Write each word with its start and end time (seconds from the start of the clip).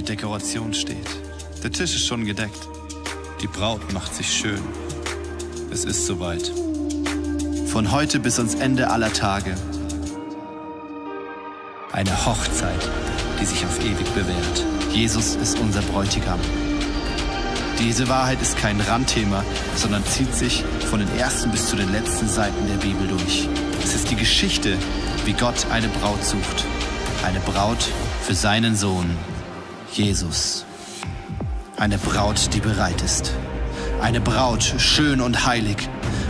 Die 0.00 0.16
Dekoration 0.16 0.72
steht. 0.72 1.10
Der 1.62 1.70
Tisch 1.70 1.94
ist 1.94 2.06
schon 2.06 2.24
gedeckt. 2.24 2.58
Die 3.42 3.46
Braut 3.46 3.92
macht 3.92 4.14
sich 4.14 4.32
schön. 4.32 4.62
Es 5.70 5.84
ist 5.84 6.06
soweit. 6.06 6.50
Von 7.66 7.92
heute 7.92 8.18
bis 8.18 8.38
ans 8.38 8.54
Ende 8.54 8.88
aller 8.88 9.12
Tage. 9.12 9.54
Eine 11.92 12.24
Hochzeit, 12.24 12.88
die 13.38 13.44
sich 13.44 13.62
auf 13.66 13.78
ewig 13.80 14.08
bewährt. 14.14 14.64
Jesus 14.90 15.34
ist 15.34 15.58
unser 15.58 15.82
Bräutigam. 15.82 16.40
Diese 17.78 18.08
Wahrheit 18.08 18.40
ist 18.40 18.56
kein 18.56 18.80
Randthema, 18.80 19.44
sondern 19.76 20.02
zieht 20.06 20.34
sich 20.34 20.64
von 20.88 21.00
den 21.00 21.18
ersten 21.18 21.50
bis 21.50 21.68
zu 21.68 21.76
den 21.76 21.92
letzten 21.92 22.26
Seiten 22.26 22.66
der 22.68 22.76
Bibel 22.76 23.06
durch. 23.06 23.50
Es 23.84 23.94
ist 23.94 24.10
die 24.10 24.16
Geschichte, 24.16 24.78
wie 25.26 25.34
Gott 25.34 25.66
eine 25.70 25.88
Braut 25.88 26.24
sucht. 26.24 26.64
Eine 27.22 27.40
Braut 27.40 27.86
für 28.22 28.34
seinen 28.34 28.76
Sohn, 28.76 29.14
Jesus. 29.92 30.64
Eine 31.76 31.98
Braut, 31.98 32.54
die 32.54 32.60
bereit 32.60 33.02
ist. 33.02 33.32
Eine 34.00 34.20
Braut, 34.20 34.62
schön 34.78 35.20
und 35.20 35.46
heilig. 35.46 35.88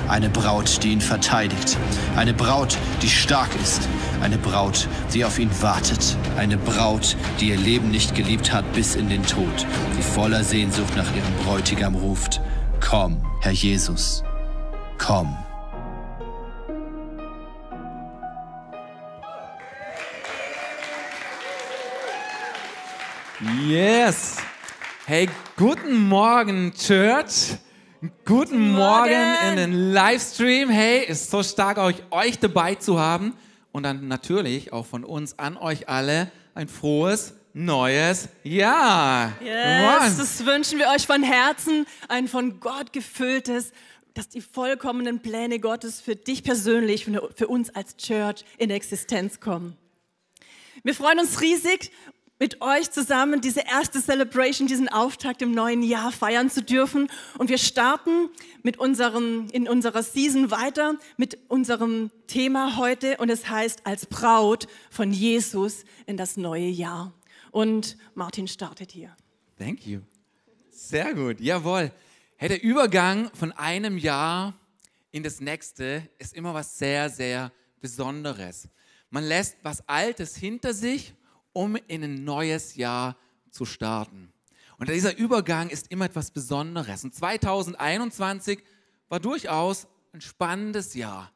Eine 0.09 0.29
Braut, 0.29 0.83
die 0.83 0.93
ihn 0.93 1.01
verteidigt. 1.01 1.77
Eine 2.17 2.35
Braut, 2.35 2.77
die 3.03 3.09
stark 3.09 3.51
ist. 3.63 3.89
Eine 4.23 4.39
Braut, 4.39 4.89
die 5.15 5.25
auf 5.25 5.39
ihn 5.39 5.51
wartet. 5.61 6.17
Eine 6.37 6.57
Braut, 6.57 7.17
die 7.41 7.51
ihr 7.51 7.57
Leben 7.57 7.91
nicht 7.91 8.15
geliebt 8.15 8.53
hat 8.53 8.71
bis 8.73 8.95
in 8.95 9.09
den 9.09 9.25
Tod. 9.25 9.67
Die 9.97 10.03
voller 10.03 10.43
Sehnsucht 10.43 10.97
nach 10.97 11.15
ihrem 11.15 11.35
Bräutigam 11.45 11.95
ruft. 11.95 12.41
Komm, 12.81 13.23
Herr 13.41 13.53
Jesus. 13.53 14.25
Komm. 14.99 15.37
Yes. 23.71 24.39
Hey, 25.07 25.29
guten 25.57 26.09
Morgen, 26.09 26.73
Church. 26.75 27.57
Guten 28.25 28.73
Morgen. 28.73 29.37
in 29.49 29.55
den 29.55 29.93
Livestream. 29.93 30.69
Hey, 30.69 31.05
ist 31.05 31.31
so 31.31 31.45
stark, 31.45 31.79
euch, 31.79 32.03
euch 32.11 32.41
dabei 32.41 32.75
zu 32.75 32.99
haben. 32.99 33.37
Und 33.71 33.85
dann 33.85 34.09
natürlich 34.09 34.73
auch 34.73 34.87
von 34.87 35.05
uns 35.05 35.39
an 35.39 35.57
euch 35.57 35.89
alle 35.89 36.33
ein 36.53 36.67
frohes 36.67 37.35
neues 37.53 38.29
Jahr. 38.43 39.35
Yes, 39.41 40.17
das 40.19 40.45
wünschen 40.45 40.81
wir 40.81 40.89
euch 40.89 41.07
von 41.07 41.23
Herzen. 41.23 41.87
Ein 42.09 42.27
von 42.27 42.59
Gott 42.59 42.93
gefülltes, 42.93 43.71
dass 44.15 44.29
die 44.29 44.41
vollkommenen 44.41 45.21
Pläne 45.21 45.61
Gottes 45.61 46.01
für 46.01 46.17
dich 46.17 46.43
persönlich, 46.43 47.05
für 47.37 47.47
uns 47.47 47.71
als 47.71 47.97
Church 47.97 48.45
in 48.59 48.71
Existenz 48.71 49.39
kommen. 49.39 49.77
Wir 50.83 50.95
freuen 50.95 51.21
uns 51.21 51.41
riesig 51.41 51.93
mit 52.41 52.63
euch 52.63 52.91
zusammen 52.91 53.43
diese 53.43 53.61
erste 53.61 54.03
Celebration, 54.03 54.67
diesen 54.67 54.89
Auftakt 54.89 55.43
im 55.43 55.53
neuen 55.53 55.83
Jahr 55.83 56.11
feiern 56.11 56.51
zu 56.51 56.63
dürfen. 56.63 57.09
Und 57.37 57.51
wir 57.51 57.59
starten 57.59 58.31
mit 58.63 58.79
unserem, 58.79 59.47
in 59.53 59.69
unserer 59.69 60.03
Season 60.03 60.51
weiter 60.51 60.99
mit 61.19 61.39
unserem 61.49 62.11
Thema 62.27 62.79
heute 62.79 63.19
und 63.19 63.29
es 63.29 63.51
heißt 63.51 63.87
als 63.87 64.07
Braut 64.07 64.69
von 64.91 65.13
Jesus 65.13 65.85
in 66.07 66.17
das 66.17 66.39
neue 66.39 66.67
Jahr. 66.67 67.13
Und 67.51 67.99
Martin 68.15 68.49
startet 68.49 68.91
hier. 68.91 69.15
Thank 69.59 69.87
you. 69.87 70.01
Sehr 70.71 71.13
gut, 71.13 71.41
jawohl. 71.41 71.93
Hey, 72.37 72.49
der 72.49 72.63
Übergang 72.63 73.31
von 73.35 73.53
einem 73.53 73.99
Jahr 73.99 74.55
in 75.13 75.23
das 75.23 75.41
nächste 75.41 76.09
ist 76.19 76.33
immer 76.33 76.55
was 76.55 76.79
sehr, 76.79 77.11
sehr 77.11 77.53
Besonderes. 77.83 78.67
Man 79.11 79.25
lässt 79.25 79.59
was 79.63 79.87
Altes 79.87 80.37
hinter 80.37 80.73
sich 80.73 81.13
um 81.53 81.77
in 81.89 82.05
ein 82.05 82.25
neues 82.25 82.77
Jahr 82.77 83.17
zu 83.51 83.65
starten. 83.65 84.33
Und 84.79 84.89
dieser 84.89 85.17
Übergang 85.17 85.69
ist 85.69 85.91
immer 85.91 86.07
etwas 86.07 86.31
Besonderes. 86.31 87.05
Und 87.05 87.15
2021 87.15 88.63
war 89.09 89.21
durchaus 89.21 89.87
ein 90.13 90.21
spannendes 90.21 90.95
Jahr. 90.95 91.31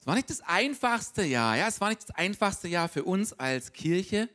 Es 0.00 0.06
war 0.06 0.14
nicht 0.14 0.30
das 0.30 0.40
einfachste 0.40 1.24
Jahr, 1.24 1.56
ja, 1.56 1.68
es 1.68 1.80
war 1.80 1.88
nicht 1.90 2.02
das 2.02 2.16
einfachste 2.16 2.68
Jahr 2.68 2.88
für 2.88 3.04
uns 3.04 3.32
als 3.32 3.72
Kirche. 3.72 4.28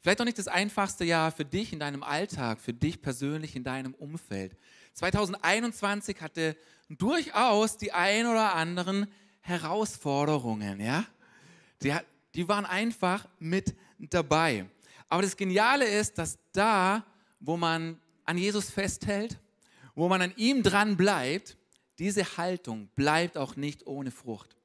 Vielleicht 0.00 0.20
auch 0.20 0.26
nicht 0.26 0.38
das 0.38 0.48
einfachste 0.48 1.04
Jahr 1.04 1.32
für 1.32 1.46
dich 1.46 1.72
in 1.72 1.80
deinem 1.80 2.02
Alltag, 2.02 2.60
für 2.60 2.74
dich 2.74 3.00
persönlich 3.00 3.56
in 3.56 3.64
deinem 3.64 3.94
Umfeld. 3.94 4.56
2021 4.92 6.20
hatte 6.20 6.56
durchaus 6.90 7.78
die 7.78 7.92
ein 7.92 8.26
oder 8.26 8.54
anderen 8.54 9.06
Herausforderungen, 9.40 10.80
ja. 10.80 11.04
Die, 11.82 11.94
die 12.34 12.48
waren 12.48 12.64
einfach 12.64 13.26
mit 13.38 13.74
dabei. 13.98 14.66
Aber 15.08 15.22
das 15.22 15.36
Geniale 15.36 15.86
ist, 15.86 16.18
dass 16.18 16.38
da, 16.52 17.04
wo 17.40 17.56
man 17.56 18.00
an 18.24 18.38
Jesus 18.38 18.70
festhält, 18.70 19.38
wo 19.94 20.08
man 20.08 20.22
an 20.22 20.32
ihm 20.36 20.62
dran 20.62 20.96
bleibt, 20.96 21.56
diese 21.98 22.36
Haltung 22.36 22.88
bleibt 22.96 23.36
auch 23.36 23.56
nicht 23.56 23.86
ohne 23.86 24.10
Frucht. 24.10 24.56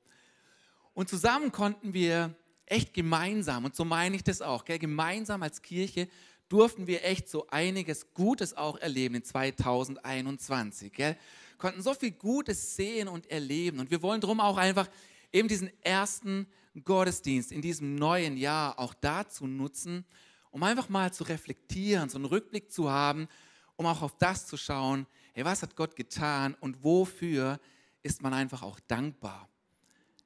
Und 0.94 1.10
zusammen 1.10 1.52
konnten 1.52 1.94
wir 1.94 2.36
echt 2.66 2.94
gemeinsam, 2.94 3.66
und 3.66 3.76
so 3.76 3.86
meine 3.86 4.16
ich 4.16 4.24
das 4.24 4.42
auch, 4.42 4.66
gell, 4.66 4.80
gemeinsam 4.80 5.44
als 5.44 5.62
Kirche 5.62 6.08
durften 6.50 6.88
wir 6.88 7.06
echt 7.06 7.30
so 7.30 7.48
einiges 7.50 8.12
Gutes 8.14 8.58
auch 8.58 8.78
erleben 8.78 9.16
in 9.16 9.24
2021. 9.24 10.92
Gell. 10.92 11.16
Konnten 11.60 11.82
so 11.82 11.94
viel 11.94 12.12
Gutes 12.12 12.76
sehen 12.76 13.08
und 13.08 13.30
erleben. 13.30 13.80
Und 13.80 13.92
wir 13.92 14.02
wollen 14.02 14.20
darum 14.20 14.40
auch 14.40 14.58
einfach 14.58 14.90
eben 15.32 15.48
diesen 15.48 15.70
ersten 15.84 16.48
Gottesdienst 16.84 17.52
in 17.52 17.62
diesem 17.62 17.96
neuen 17.96 18.38
Jahr 18.38 18.78
auch 18.80 18.94
dazu 18.94 19.48
nutzen, 19.48 20.06
um 20.52 20.64
einfach 20.64 20.90
mal 20.90 21.14
zu 21.14 21.24
reflektieren, 21.24 22.10
so 22.10 22.18
einen 22.18 22.26
Rückblick 22.26 22.72
zu 22.72 22.90
haben, 22.90 23.28
um 23.76 23.86
auch 23.86 24.02
auf 24.02 24.18
das 24.18 24.48
zu 24.48 24.58
schauen, 24.58 25.06
hey, 25.34 25.46
was 25.46 25.62
hat 25.62 25.76
Gott 25.76 25.96
getan 25.96 26.56
und 26.60 26.84
wofür 26.84 27.60
ist 28.04 28.22
man 28.22 28.34
einfach 28.34 28.64
auch 28.64 28.80
dankbar. 28.82 29.48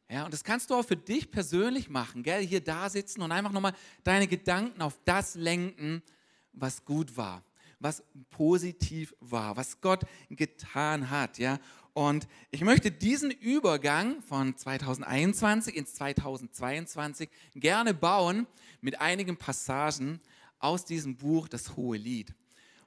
Ja, 0.09 0.25
und 0.25 0.33
das 0.33 0.43
kannst 0.43 0.69
du 0.69 0.75
auch 0.75 0.85
für 0.85 0.95
dich 0.97 1.31
persönlich 1.31 1.89
machen, 1.89 2.23
gell? 2.23 2.45
hier 2.45 2.61
da 2.61 2.89
sitzen 2.89 3.21
und 3.21 3.31
einfach 3.31 3.51
nochmal 3.51 3.73
deine 4.03 4.27
Gedanken 4.27 4.81
auf 4.81 4.99
das 5.05 5.35
lenken, 5.35 6.03
was 6.51 6.85
gut 6.85 7.17
war, 7.17 7.43
was 7.79 8.03
positiv 8.29 9.15
war, 9.19 9.57
was 9.57 9.81
Gott 9.81 10.03
getan 10.29 11.09
hat. 11.09 11.39
Ja? 11.39 11.57
Und 11.93 12.27
ich 12.49 12.61
möchte 12.61 12.91
diesen 12.91 13.29
Übergang 13.29 14.21
von 14.23 14.57
2021 14.57 15.75
ins 15.75 15.93
2022 15.93 17.29
gerne 17.53 17.93
bauen 17.93 18.47
mit 18.81 18.99
einigen 18.99 19.37
Passagen 19.37 20.19
aus 20.57 20.85
diesem 20.85 21.15
Buch, 21.15 21.47
das 21.47 21.75
Hohe 21.75 21.97
Lied. 21.97 22.33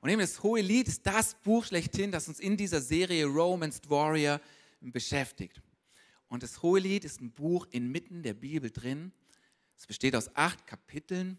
Und 0.01 0.11
eben 0.11 0.21
das 0.21 0.43
Hohe 0.43 0.61
Lied 0.61 0.89
ist 0.89 1.07
das 1.07 1.35
Buch 1.35 1.65
schlechthin, 1.65 2.11
das 2.11 2.27
uns 2.27 2.41
in 2.41 2.57
dieser 2.57 2.81
Serie 2.81 3.27
Romans 3.27 3.81
Warrior 3.89 4.41
beschäftigt. 4.81 5.63
Und 6.29 6.43
das 6.43 6.63
Hohe 6.63 6.81
Lied 6.81 7.05
ist 7.05 7.21
ein 7.21 7.31
Buch 7.31 7.67
inmitten 7.71 8.25
der 8.25 8.35
Bibel 8.35 8.71
drin. 8.71 9.13
Es 9.77 9.87
besteht 9.87 10.17
aus 10.17 10.35
acht 10.35 10.67
Kapiteln 10.67 11.39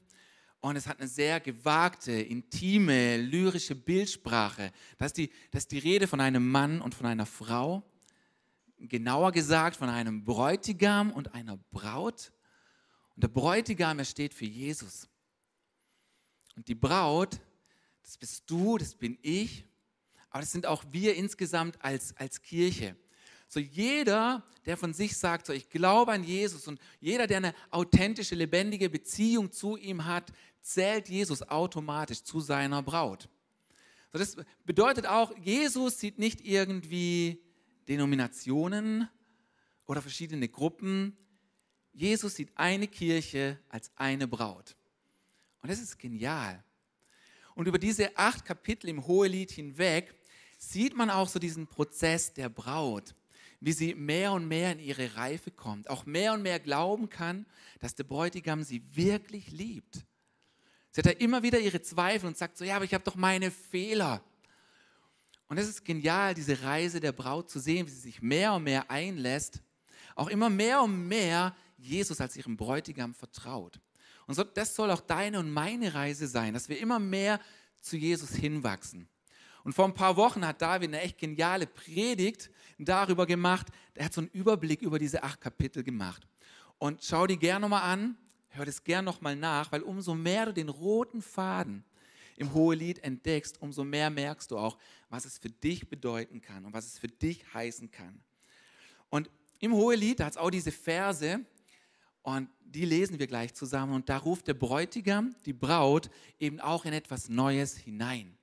und 0.62 0.76
es 0.76 0.88
hat 0.88 1.00
eine 1.00 1.08
sehr 1.08 1.40
gewagte, 1.40 2.12
intime, 2.12 3.18
lyrische 3.18 3.76
Bildsprache. 3.76 4.72
Das 4.98 5.08
ist, 5.08 5.18
die, 5.18 5.32
das 5.52 5.64
ist 5.64 5.72
die 5.72 5.80
Rede 5.80 6.08
von 6.08 6.20
einem 6.20 6.50
Mann 6.50 6.82
und 6.82 6.96
von 6.96 7.06
einer 7.06 7.26
Frau. 7.26 7.84
Genauer 8.80 9.32
gesagt 9.32 9.76
von 9.78 9.90
einem 9.90 10.24
Bräutigam 10.24 11.12
und 11.12 11.34
einer 11.34 11.58
Braut. 11.72 12.32
Und 13.16 13.24
der 13.24 13.30
Bräutigam, 13.30 14.00
er 14.00 14.06
steht 14.06 14.34
für 14.34 14.46
Jesus. 14.46 15.08
Und 16.56 16.68
die 16.68 16.76
Braut, 16.76 17.40
das 18.04 18.18
bist 18.18 18.44
du, 18.48 18.78
das 18.78 18.96
bin 18.96 19.18
ich. 19.22 19.66
Aber 20.30 20.42
das 20.42 20.52
sind 20.52 20.66
auch 20.66 20.84
wir 20.92 21.16
insgesamt 21.16 21.84
als, 21.84 22.16
als 22.18 22.42
Kirche. 22.42 22.96
So 23.48 23.60
jeder, 23.60 24.44
der 24.66 24.78
von 24.78 24.94
sich 24.94 25.16
sagt, 25.18 25.46
so 25.46 25.54
ich 25.54 25.70
glaube 25.70 26.12
an 26.12 26.24
Jesus 26.24 26.68
und 26.68 26.80
jeder, 27.00 27.28
der 27.28 27.38
eine 27.38 27.56
authentische, 27.72 28.36
lebendige 28.36 28.90
Beziehung 28.90 29.52
zu 29.52 29.78
ihm 29.78 30.06
hat, 30.06 30.32
zählt 30.62 31.08
Jesus 31.08 31.42
automatisch 31.44 32.24
zu 32.24 32.42
seiner 32.42 32.84
Braut. 32.84 33.30
So 34.12 34.20
das 34.20 34.36
bedeutet 34.66 35.06
auch, 35.06 35.36
Jesus 35.38 36.00
sieht 36.00 36.20
nicht 36.20 36.42
irgendwie 36.42 37.42
Denominationen 37.88 39.08
oder 39.86 40.02
verschiedene 40.02 40.50
Gruppen. 40.50 41.16
Jesus 41.94 42.36
sieht 42.36 42.52
eine 42.56 42.88
Kirche 42.88 43.60
als 43.70 43.92
eine 43.96 44.28
Braut. 44.28 44.76
Und 45.62 45.72
das 45.72 45.80
ist 45.80 45.98
genial. 45.98 46.64
Und 47.56 47.68
über 47.68 47.80
diese 47.80 48.16
acht 48.18 48.46
Kapitel 48.46 48.90
im 48.90 49.08
Hohelied 49.08 49.52
hinweg 49.52 50.14
sieht 50.58 50.96
man 50.96 51.10
auch 51.10 51.30
so 51.30 51.40
diesen 51.40 51.68
Prozess 51.68 52.34
der 52.34 52.50
Braut 52.50 53.16
wie 53.60 53.72
sie 53.72 53.96
mehr 53.96 54.34
und 54.34 54.48
mehr 54.48 54.72
in 54.74 54.80
ihre 54.80 55.16
Reife 55.16 55.52
kommt, 55.52 55.90
auch 55.90 56.06
mehr 56.06 56.34
und 56.34 56.44
mehr 56.44 56.60
glauben 56.60 57.10
kann, 57.10 57.46
dass 57.80 57.96
der 57.96 58.04
Bräutigam 58.04 58.64
sie 58.64 58.84
wirklich 58.96 59.52
liebt. 59.52 60.06
Sie 60.92 61.02
hat 61.02 61.06
ja 61.06 61.12
immer 61.14 61.44
wieder 61.44 61.60
ihre 61.60 61.82
Zweifel 61.82 62.28
und 62.28 62.38
sagt 62.38 62.58
so, 62.58 62.66
ja, 62.66 62.76
aber 62.76 62.86
ich 62.86 62.94
habe 62.94 63.04
doch 63.04 63.16
meine 63.16 63.52
Fehler. 63.52 64.24
Und 65.48 65.58
es 65.58 65.68
ist 65.68 65.86
genial, 65.86 66.34
diese 66.34 66.62
Reise 66.64 67.00
der 67.00 67.12
Braut 67.12 67.50
zu 67.50 67.60
sehen, 67.60 67.88
wie 67.88 67.92
sie 67.92 68.00
sich 68.00 68.22
mehr 68.22 68.54
und 68.54 68.64
mehr 68.64 68.90
einlässt, 68.92 69.62
auch 70.16 70.28
immer 70.28 70.50
mehr 70.50 70.82
und 70.82 71.08
mehr 71.08 71.56
Jesus 71.78 72.20
als 72.20 72.36
ihrem 72.36 72.58
Bräutigam 72.58 73.14
vertraut. 73.14 73.80
Und 74.26 74.36
so, 74.36 74.44
das 74.44 74.76
soll 74.76 74.92
auch 74.92 75.02
deine 75.02 75.40
und 75.40 75.52
meine 75.52 75.94
Reise 75.94 76.28
sein, 76.28 76.54
dass 76.54 76.68
wir 76.68 76.80
immer 76.80 77.00
mehr 77.00 77.40
zu 77.80 77.96
Jesus 77.96 78.32
hinwachsen. 78.32 79.08
Und 79.68 79.74
vor 79.74 79.84
ein 79.84 79.94
paar 79.94 80.16
Wochen 80.16 80.48
hat 80.48 80.62
David 80.62 80.88
eine 80.92 81.02
echt 81.02 81.18
geniale 81.18 81.68
Predigt 81.68 82.50
darüber 82.78 83.26
gemacht. 83.26 83.68
Er 83.96 84.06
hat 84.06 84.14
so 84.14 84.22
einen 84.22 84.30
Überblick 84.30 84.82
über 84.82 84.98
diese 84.98 85.24
acht 85.24 85.42
Kapitel 85.42 85.84
gemacht. 85.84 86.26
Und 86.78 87.04
schau 87.04 87.28
die 87.28 87.38
gerne 87.38 87.64
nochmal 87.64 87.82
an, 87.82 88.16
hör 88.48 88.64
das 88.64 88.82
gerne 88.82 89.04
nochmal 89.04 89.36
nach, 89.36 89.70
weil 89.74 89.82
umso 89.82 90.16
mehr 90.16 90.46
du 90.46 90.54
den 90.54 90.70
roten 90.70 91.22
Faden 91.22 91.84
im 92.38 92.54
Hohelied 92.54 93.00
entdeckst, 93.00 93.62
umso 93.62 93.84
mehr 93.84 94.10
merkst 94.10 94.52
du 94.52 94.58
auch, 94.58 94.78
was 95.10 95.26
es 95.26 95.38
für 95.38 95.50
dich 95.50 95.90
bedeuten 95.90 96.42
kann 96.42 96.64
und 96.64 96.72
was 96.72 96.86
es 96.86 96.98
für 96.98 97.10
dich 97.10 97.44
heißen 97.54 97.92
kann. 97.92 98.22
Und 99.10 99.30
im 99.60 99.74
Hohelied, 99.74 100.22
da 100.22 100.28
hat 100.28 100.32
es 100.32 100.38
auch 100.38 100.50
diese 100.50 100.72
Verse, 100.72 101.42
und 102.24 102.50
die 102.62 102.86
lesen 102.86 103.20
wir 103.20 103.28
gleich 103.28 103.54
zusammen. 103.54 103.94
Und 103.94 104.08
da 104.08 104.16
ruft 104.16 104.48
der 104.48 104.54
Bräutigam 104.54 105.36
die 105.46 105.52
Braut 105.52 106.10
eben 106.40 106.62
auch 106.62 106.86
in 106.86 106.94
etwas 106.94 107.28
Neues 107.28 107.76
hinein. 107.76 108.37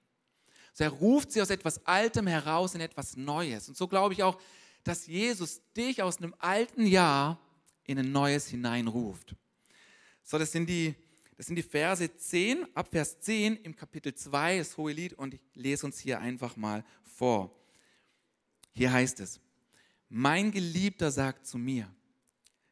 So 0.74 0.84
er 0.84 0.90
ruft 0.90 1.32
sie 1.32 1.40
aus 1.40 1.50
etwas 1.50 1.86
Altem 1.86 2.26
heraus 2.26 2.74
in 2.74 2.80
etwas 2.82 3.16
Neues. 3.16 3.68
Und 3.68 3.76
so 3.76 3.88
glaube 3.88 4.12
ich 4.12 4.22
auch, 4.22 4.38
dass 4.82 5.06
Jesus 5.06 5.62
dich 5.74 6.02
aus 6.02 6.18
einem 6.18 6.34
alten 6.38 6.84
Jahr 6.86 7.40
in 7.84 7.98
ein 7.98 8.12
neues 8.12 8.48
hineinruft. 8.48 9.34
So, 10.22 10.38
das 10.38 10.52
sind 10.52 10.68
die, 10.68 10.94
das 11.36 11.46
sind 11.46 11.56
die 11.56 11.62
Verse 11.62 12.14
10, 12.14 12.66
ab 12.74 12.88
Vers 12.90 13.20
10 13.20 13.56
im 13.56 13.74
Kapitel 13.74 14.14
2 14.14 14.58
des 14.58 14.76
Hohelied 14.76 15.14
und 15.14 15.34
ich 15.34 15.40
lese 15.54 15.86
uns 15.86 15.98
hier 15.98 16.20
einfach 16.20 16.56
mal 16.56 16.84
vor. 17.02 17.54
Hier 18.72 18.92
heißt 18.92 19.20
es, 19.20 19.40
mein 20.08 20.50
Geliebter 20.50 21.10
sagt 21.10 21.46
zu 21.46 21.56
mir, 21.56 21.88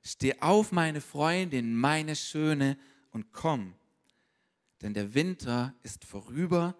Steh 0.04 0.40
auf, 0.40 0.72
meine 0.72 1.00
Freundin, 1.00 1.76
meine 1.76 2.16
Schöne, 2.16 2.76
und 3.12 3.32
komm. 3.32 3.74
Denn 4.80 4.94
der 4.94 5.14
Winter 5.14 5.74
ist 5.84 6.04
vorüber, 6.04 6.74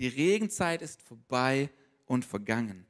die 0.00 0.08
Regenzeit 0.08 0.80
ist 0.80 1.02
vorbei 1.02 1.70
und 2.06 2.24
vergangen. 2.24 2.86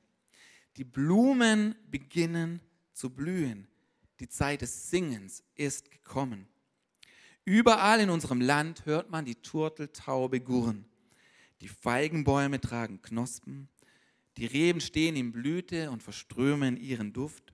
Die 0.76 0.84
Blumen 0.84 1.74
beginnen 1.90 2.60
zu 2.92 3.10
blühen. 3.10 3.66
Die 4.20 4.28
Zeit 4.28 4.62
des 4.62 4.90
Singens 4.90 5.42
ist 5.56 5.90
gekommen. 5.90 6.46
Überall 7.44 7.98
in 7.98 8.10
unserem 8.10 8.40
Land 8.40 8.86
hört 8.86 9.10
man 9.10 9.24
die 9.24 9.34
Turteltaube 9.34 10.40
gurren. 10.40 10.84
Die 11.60 11.68
Feigenbäume 11.68 12.60
tragen 12.60 13.02
Knospen. 13.02 13.68
Die 14.36 14.46
Reben 14.46 14.80
stehen 14.80 15.16
in 15.16 15.32
Blüte 15.32 15.90
und 15.90 16.04
verströmen 16.04 16.76
ihren 16.76 17.12
Duft. 17.12 17.52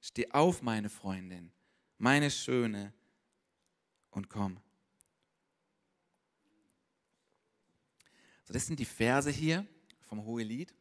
Steh 0.00 0.28
auf, 0.32 0.62
meine 0.62 0.90
Freundin, 0.90 1.52
meine 1.96 2.30
Schöne, 2.30 2.92
und 4.10 4.28
komm. 4.28 4.63
So, 8.44 8.52
das 8.52 8.66
sind 8.66 8.78
die 8.78 8.84
Verse 8.84 9.30
hier 9.30 9.66
vom 10.00 10.24
Hohelied. 10.24 10.74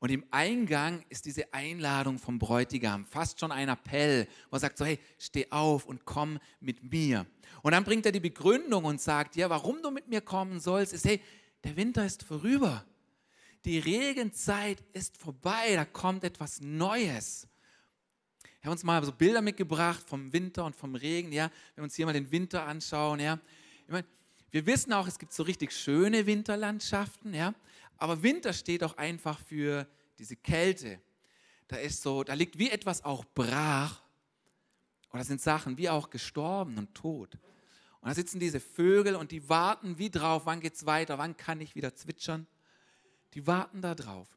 Und 0.00 0.10
im 0.10 0.24
Eingang 0.30 1.04
ist 1.08 1.24
diese 1.24 1.52
Einladung 1.52 2.18
vom 2.18 2.38
Bräutigam, 2.38 3.04
fast 3.04 3.40
schon 3.40 3.50
ein 3.50 3.68
Appell, 3.68 4.28
wo 4.48 4.56
er 4.56 4.60
sagt 4.60 4.78
so, 4.78 4.84
hey, 4.84 5.00
steh 5.18 5.50
auf 5.50 5.86
und 5.86 6.04
komm 6.04 6.38
mit 6.60 6.84
mir. 6.84 7.26
Und 7.62 7.72
dann 7.72 7.82
bringt 7.82 8.06
er 8.06 8.12
die 8.12 8.20
Begründung 8.20 8.84
und 8.84 9.00
sagt, 9.00 9.34
ja, 9.34 9.50
warum 9.50 9.82
du 9.82 9.90
mit 9.90 10.08
mir 10.08 10.20
kommen 10.20 10.60
sollst, 10.60 10.92
ist, 10.92 11.04
hey, 11.04 11.20
der 11.64 11.76
Winter 11.76 12.06
ist 12.06 12.22
vorüber. 12.22 12.84
Die 13.64 13.80
Regenzeit 13.80 14.84
ist 14.92 15.16
vorbei, 15.16 15.74
da 15.74 15.84
kommt 15.84 16.22
etwas 16.22 16.60
Neues. 16.60 17.48
Wir 18.60 18.66
haben 18.66 18.72
uns 18.72 18.84
mal 18.84 19.04
so 19.04 19.12
Bilder 19.12 19.42
mitgebracht 19.42 20.08
vom 20.08 20.32
Winter 20.32 20.64
und 20.64 20.76
vom 20.76 20.94
Regen, 20.94 21.32
ja. 21.32 21.50
Wenn 21.74 21.82
wir 21.82 21.84
uns 21.84 21.96
hier 21.96 22.06
mal 22.06 22.12
den 22.12 22.30
Winter 22.30 22.64
anschauen, 22.64 23.18
ja. 23.18 23.40
Ich 23.84 23.92
meine, 23.92 24.06
wir 24.50 24.66
wissen 24.66 24.92
auch, 24.92 25.06
es 25.06 25.18
gibt 25.18 25.32
so 25.32 25.42
richtig 25.42 25.72
schöne 25.72 26.26
Winterlandschaften, 26.26 27.34
ja. 27.34 27.54
Aber 27.98 28.22
Winter 28.22 28.52
steht 28.52 28.82
auch 28.84 28.96
einfach 28.96 29.38
für 29.40 29.86
diese 30.18 30.36
Kälte. 30.36 31.00
Da 31.66 31.76
ist 31.76 32.02
so, 32.02 32.24
da 32.24 32.34
liegt 32.34 32.58
wie 32.58 32.70
etwas 32.70 33.04
auch 33.04 33.24
brach. 33.34 34.02
Oder 35.12 35.24
sind 35.24 35.40
Sachen 35.40 35.76
wie 35.78 35.88
auch 35.88 36.10
gestorben 36.10 36.78
und 36.78 36.94
tot. 36.94 37.34
Und 38.00 38.08
da 38.08 38.14
sitzen 38.14 38.38
diese 38.38 38.60
Vögel 38.60 39.16
und 39.16 39.32
die 39.32 39.48
warten 39.48 39.98
wie 39.98 40.10
drauf, 40.10 40.42
wann 40.46 40.60
geht's 40.60 40.86
weiter, 40.86 41.18
wann 41.18 41.36
kann 41.36 41.60
ich 41.60 41.74
wieder 41.74 41.94
zwitschern. 41.94 42.46
Die 43.34 43.46
warten 43.46 43.82
da 43.82 43.94
drauf. 43.94 44.28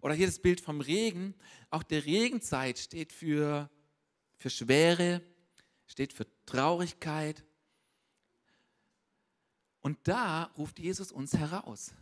Oder 0.00 0.14
hier 0.14 0.26
das 0.26 0.38
Bild 0.38 0.60
vom 0.60 0.80
Regen. 0.80 1.34
Auch 1.70 1.82
der 1.82 2.04
Regenzeit 2.06 2.78
steht 2.78 3.12
für, 3.12 3.68
für 4.38 4.50
Schwere, 4.50 5.20
steht 5.86 6.12
für 6.12 6.26
Traurigkeit. 6.46 7.44
Und 9.80 9.98
da 10.04 10.50
ruft 10.56 10.78
Jesus 10.78 11.12
uns 11.12 11.34
heraus. 11.34 11.92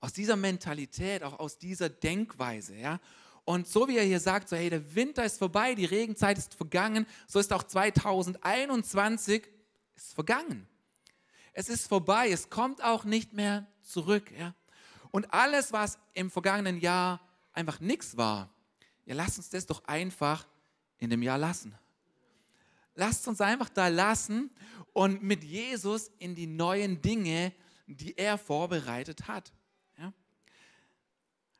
Aus 0.00 0.12
dieser 0.12 0.36
Mentalität, 0.36 1.22
auch 1.22 1.38
aus 1.38 1.58
dieser 1.58 1.88
Denkweise. 1.88 2.76
Ja? 2.76 3.00
Und 3.44 3.66
so 3.66 3.88
wie 3.88 3.96
er 3.96 4.04
hier 4.04 4.20
sagt, 4.20 4.48
so 4.48 4.56
hey, 4.56 4.68
der 4.70 4.94
Winter 4.94 5.24
ist 5.24 5.38
vorbei, 5.38 5.74
die 5.74 5.84
Regenzeit 5.84 6.36
ist 6.36 6.54
vergangen, 6.54 7.06
so 7.26 7.38
ist 7.38 7.52
auch 7.52 7.62
2021 7.62 9.48
ist 9.94 10.14
vergangen. 10.14 10.66
Es 11.52 11.68
ist 11.68 11.88
vorbei, 11.88 12.30
es 12.30 12.50
kommt 12.50 12.82
auch 12.82 13.04
nicht 13.04 13.32
mehr 13.32 13.66
zurück. 13.82 14.30
Ja? 14.36 14.54
Und 15.10 15.32
alles, 15.32 15.72
was 15.72 15.98
im 16.12 16.30
vergangenen 16.30 16.78
Jahr 16.78 17.20
einfach 17.52 17.80
nichts 17.80 18.16
war, 18.16 18.50
ja, 19.06 19.14
lasst 19.14 19.38
uns 19.38 19.48
das 19.48 19.64
doch 19.64 19.84
einfach 19.84 20.46
in 20.98 21.08
dem 21.08 21.22
Jahr 21.22 21.38
lassen. 21.38 21.74
Lasst 22.96 23.28
uns 23.28 23.40
einfach 23.40 23.68
da 23.68 23.88
lassen 23.88 24.50
und 24.96 25.22
mit 25.22 25.44
Jesus 25.44 26.10
in 26.18 26.34
die 26.34 26.46
neuen 26.46 27.02
Dinge, 27.02 27.52
die 27.86 28.16
er 28.16 28.38
vorbereitet 28.38 29.28
hat. 29.28 29.52
Ja? 29.98 30.10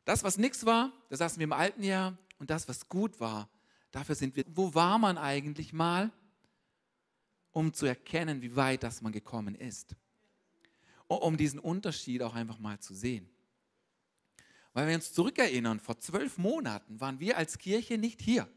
Das, 0.06 0.24
was 0.24 0.38
nichts 0.38 0.64
war, 0.64 0.90
das 1.10 1.20
lassen 1.20 1.38
wir 1.40 1.44
im 1.44 1.52
alten 1.52 1.82
Jahr 1.82 2.16
und 2.38 2.48
das, 2.48 2.66
was 2.66 2.88
gut 2.88 3.20
war, 3.20 3.50
dafür 3.90 4.14
sind 4.14 4.36
wir. 4.36 4.44
Wo 4.48 4.74
war 4.74 4.96
man 4.96 5.18
eigentlich 5.18 5.74
mal, 5.74 6.10
um 7.52 7.74
zu 7.74 7.84
erkennen, 7.84 8.40
wie 8.40 8.56
weit 8.56 8.82
das 8.82 9.02
man 9.02 9.12
gekommen 9.12 9.54
ist? 9.54 9.94
Um 11.06 11.36
diesen 11.36 11.58
Unterschied 11.58 12.22
auch 12.22 12.34
einfach 12.34 12.58
mal 12.58 12.80
zu 12.80 12.94
sehen. 12.94 13.28
Weil 14.72 14.88
wir 14.88 14.94
uns 14.94 15.12
zurückerinnern, 15.12 15.78
vor 15.78 15.98
zwölf 15.98 16.38
Monaten 16.38 17.00
waren 17.00 17.20
wir 17.20 17.36
als 17.36 17.58
Kirche 17.58 17.98
nicht 17.98 18.22
hier. 18.22 18.48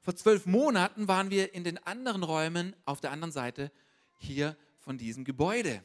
Vor 0.00 0.16
zwölf 0.16 0.46
Monaten 0.46 1.08
waren 1.08 1.30
wir 1.30 1.54
in 1.54 1.64
den 1.64 1.78
anderen 1.78 2.22
Räumen 2.22 2.74
auf 2.84 3.00
der 3.00 3.10
anderen 3.10 3.32
Seite 3.32 3.70
hier 4.16 4.56
von 4.78 4.98
diesem 4.98 5.24
Gebäude. 5.24 5.82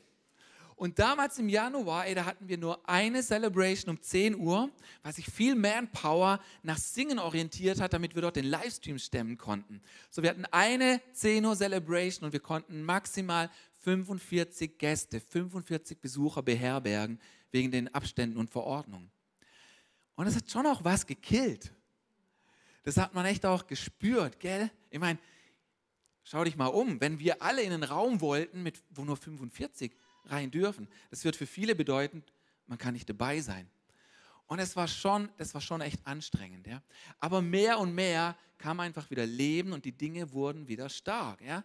Und 0.75 0.99
damals 0.99 1.37
im 1.37 1.49
Januar, 1.49 2.07
ey, 2.07 2.15
da 2.15 2.25
hatten 2.25 2.47
wir 2.47 2.57
nur 2.57 2.87
eine 2.89 3.21
Celebration 3.21 3.95
um 3.95 4.01
10 4.01 4.35
Uhr, 4.35 4.69
weil 5.03 5.13
sich 5.13 5.25
viel 5.27 5.55
Manpower 5.55 6.39
nach 6.63 6.77
Singen 6.77 7.19
orientiert 7.19 7.79
hat, 7.79 7.93
damit 7.93 8.15
wir 8.15 8.21
dort 8.21 8.35
den 8.35 8.45
Livestream 8.45 8.97
stemmen 8.97 9.37
konnten. 9.37 9.81
So, 10.09 10.23
wir 10.23 10.29
hatten 10.29 10.45
eine 10.45 11.01
10 11.13 11.45
Uhr 11.45 11.55
Celebration 11.55 12.25
und 12.25 12.33
wir 12.33 12.39
konnten 12.39 12.83
maximal 12.83 13.49
45 13.79 14.77
Gäste, 14.77 15.19
45 15.19 15.99
Besucher 15.99 16.41
beherbergen 16.41 17.19
wegen 17.51 17.71
den 17.71 17.93
Abständen 17.93 18.37
und 18.37 18.49
Verordnungen. 18.49 19.11
Und 20.15 20.27
es 20.27 20.35
hat 20.35 20.49
schon 20.49 20.65
auch 20.65 20.83
was 20.83 21.05
gekillt. 21.05 21.71
Das 22.83 22.97
hat 22.97 23.13
man 23.13 23.25
echt 23.25 23.45
auch 23.45 23.67
gespürt, 23.67 24.39
gell? 24.39 24.69
Ich 24.89 24.99
meine, 24.99 25.19
schau 26.23 26.43
dich 26.43 26.55
mal 26.55 26.67
um, 26.67 26.99
wenn 27.01 27.19
wir 27.19 27.41
alle 27.41 27.61
in 27.61 27.73
einen 27.73 27.83
Raum 27.83 28.21
wollten, 28.21 28.63
mit, 28.63 28.81
wo 28.91 29.03
nur 29.03 29.17
45 29.17 29.95
rein 30.25 30.51
dürfen, 30.51 30.87
das 31.09 31.23
wird 31.23 31.35
für 31.35 31.47
viele 31.47 31.75
bedeuten, 31.75 32.23
man 32.67 32.77
kann 32.77 32.93
nicht 32.93 33.09
dabei 33.09 33.41
sein. 33.41 33.69
Und 34.47 34.59
es 34.59 34.75
war 34.75 34.87
schon, 34.87 35.29
das 35.37 35.53
war 35.53 35.61
schon 35.61 35.81
echt 35.81 36.05
anstrengend, 36.05 36.67
ja. 36.67 36.81
Aber 37.19 37.41
mehr 37.41 37.79
und 37.79 37.95
mehr 37.95 38.37
kam 38.57 38.79
einfach 38.79 39.09
wieder 39.09 39.25
Leben 39.25 39.73
und 39.73 39.85
die 39.85 39.97
Dinge 39.97 40.31
wurden 40.31 40.67
wieder 40.67 40.89
stark, 40.89 41.41
ja. 41.41 41.63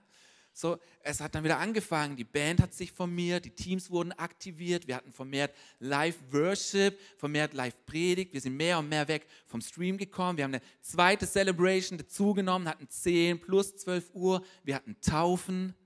So, 0.60 0.76
es 1.04 1.20
hat 1.20 1.36
dann 1.36 1.44
wieder 1.44 1.60
angefangen, 1.60 2.16
die 2.16 2.24
Band 2.24 2.60
hat 2.60 2.74
sich 2.74 2.90
formiert, 2.90 3.44
die 3.44 3.52
Teams 3.52 3.92
wurden 3.92 4.10
aktiviert, 4.10 4.88
wir 4.88 4.96
hatten 4.96 5.12
vermehrt 5.12 5.54
Live-Worship, 5.78 6.98
vermehrt 7.16 7.54
Live-Predigt, 7.54 8.32
wir 8.32 8.40
sind 8.40 8.56
mehr 8.56 8.80
und 8.80 8.88
mehr 8.88 9.06
weg 9.06 9.28
vom 9.46 9.60
Stream 9.60 9.96
gekommen, 9.96 10.36
wir 10.36 10.42
haben 10.42 10.54
eine 10.54 10.62
zweite 10.80 11.28
Celebration 11.28 11.96
dazugenommen, 11.96 12.66
hatten 12.66 12.88
10 12.88 13.40
plus 13.40 13.76
12 13.76 14.10
Uhr, 14.14 14.44
wir 14.64 14.74
hatten 14.74 15.00
Taufen, 15.00 15.76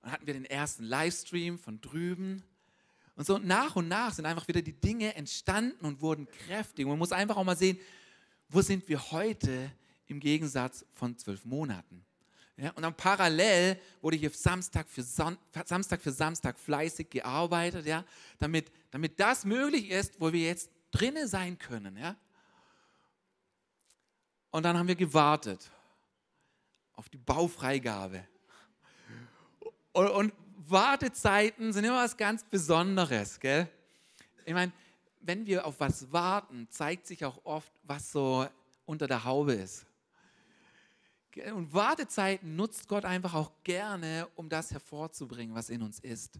dann 0.00 0.12
hatten 0.12 0.26
wir 0.26 0.32
den 0.32 0.46
ersten 0.46 0.84
Livestream 0.84 1.58
von 1.58 1.82
drüben. 1.82 2.42
Und 3.14 3.26
so 3.26 3.36
nach 3.36 3.76
und 3.76 3.88
nach 3.88 4.14
sind 4.14 4.24
einfach 4.24 4.48
wieder 4.48 4.62
die 4.62 4.80
Dinge 4.80 5.16
entstanden 5.16 5.84
und 5.84 6.00
wurden 6.00 6.26
kräftig. 6.46 6.86
Man 6.86 6.96
muss 6.96 7.12
einfach 7.12 7.36
auch 7.36 7.44
mal 7.44 7.58
sehen, 7.58 7.78
wo 8.48 8.62
sind 8.62 8.88
wir 8.88 9.10
heute 9.10 9.70
im 10.06 10.18
Gegensatz 10.18 10.86
von 10.94 11.18
zwölf 11.18 11.44
Monaten. 11.44 12.06
Ja, 12.56 12.70
und 12.70 12.82
dann 12.82 12.94
parallel 12.94 13.80
wurde 14.00 14.16
hier 14.16 14.30
Samstag 14.30 14.88
für, 14.88 15.02
Son 15.02 15.36
Samstag 15.64 16.00
für 16.00 16.12
Samstag 16.12 16.58
fleißig 16.58 17.10
gearbeitet, 17.10 17.84
ja, 17.86 18.04
damit, 18.38 18.70
damit 18.92 19.18
das 19.18 19.44
möglich 19.44 19.90
ist, 19.90 20.20
wo 20.20 20.32
wir 20.32 20.46
jetzt 20.46 20.70
drinnen 20.92 21.26
sein 21.26 21.58
können. 21.58 21.96
Ja. 21.96 22.14
Und 24.52 24.62
dann 24.62 24.78
haben 24.78 24.86
wir 24.86 24.94
gewartet 24.94 25.68
auf 26.94 27.08
die 27.08 27.18
Baufreigabe. 27.18 28.24
Und, 29.92 30.08
und 30.10 30.32
Wartezeiten 30.68 31.72
sind 31.72 31.84
immer 31.84 32.04
was 32.04 32.16
ganz 32.16 32.44
Besonderes, 32.44 33.40
gell? 33.40 33.68
Ich 34.44 34.54
meine, 34.54 34.72
wenn 35.20 35.44
wir 35.46 35.66
auf 35.66 35.80
was 35.80 36.12
warten, 36.12 36.68
zeigt 36.70 37.06
sich 37.08 37.24
auch 37.24 37.44
oft, 37.44 37.72
was 37.82 38.12
so 38.12 38.46
unter 38.86 39.08
der 39.08 39.24
Haube 39.24 39.54
ist. 39.54 39.86
Und 41.54 41.72
Wartezeiten 41.72 42.56
nutzt 42.56 42.88
Gott 42.88 43.04
einfach 43.04 43.34
auch 43.34 43.50
gerne, 43.64 44.28
um 44.36 44.48
das 44.48 44.70
hervorzubringen, 44.70 45.54
was 45.54 45.70
in 45.70 45.82
uns 45.82 45.98
ist. 45.98 46.38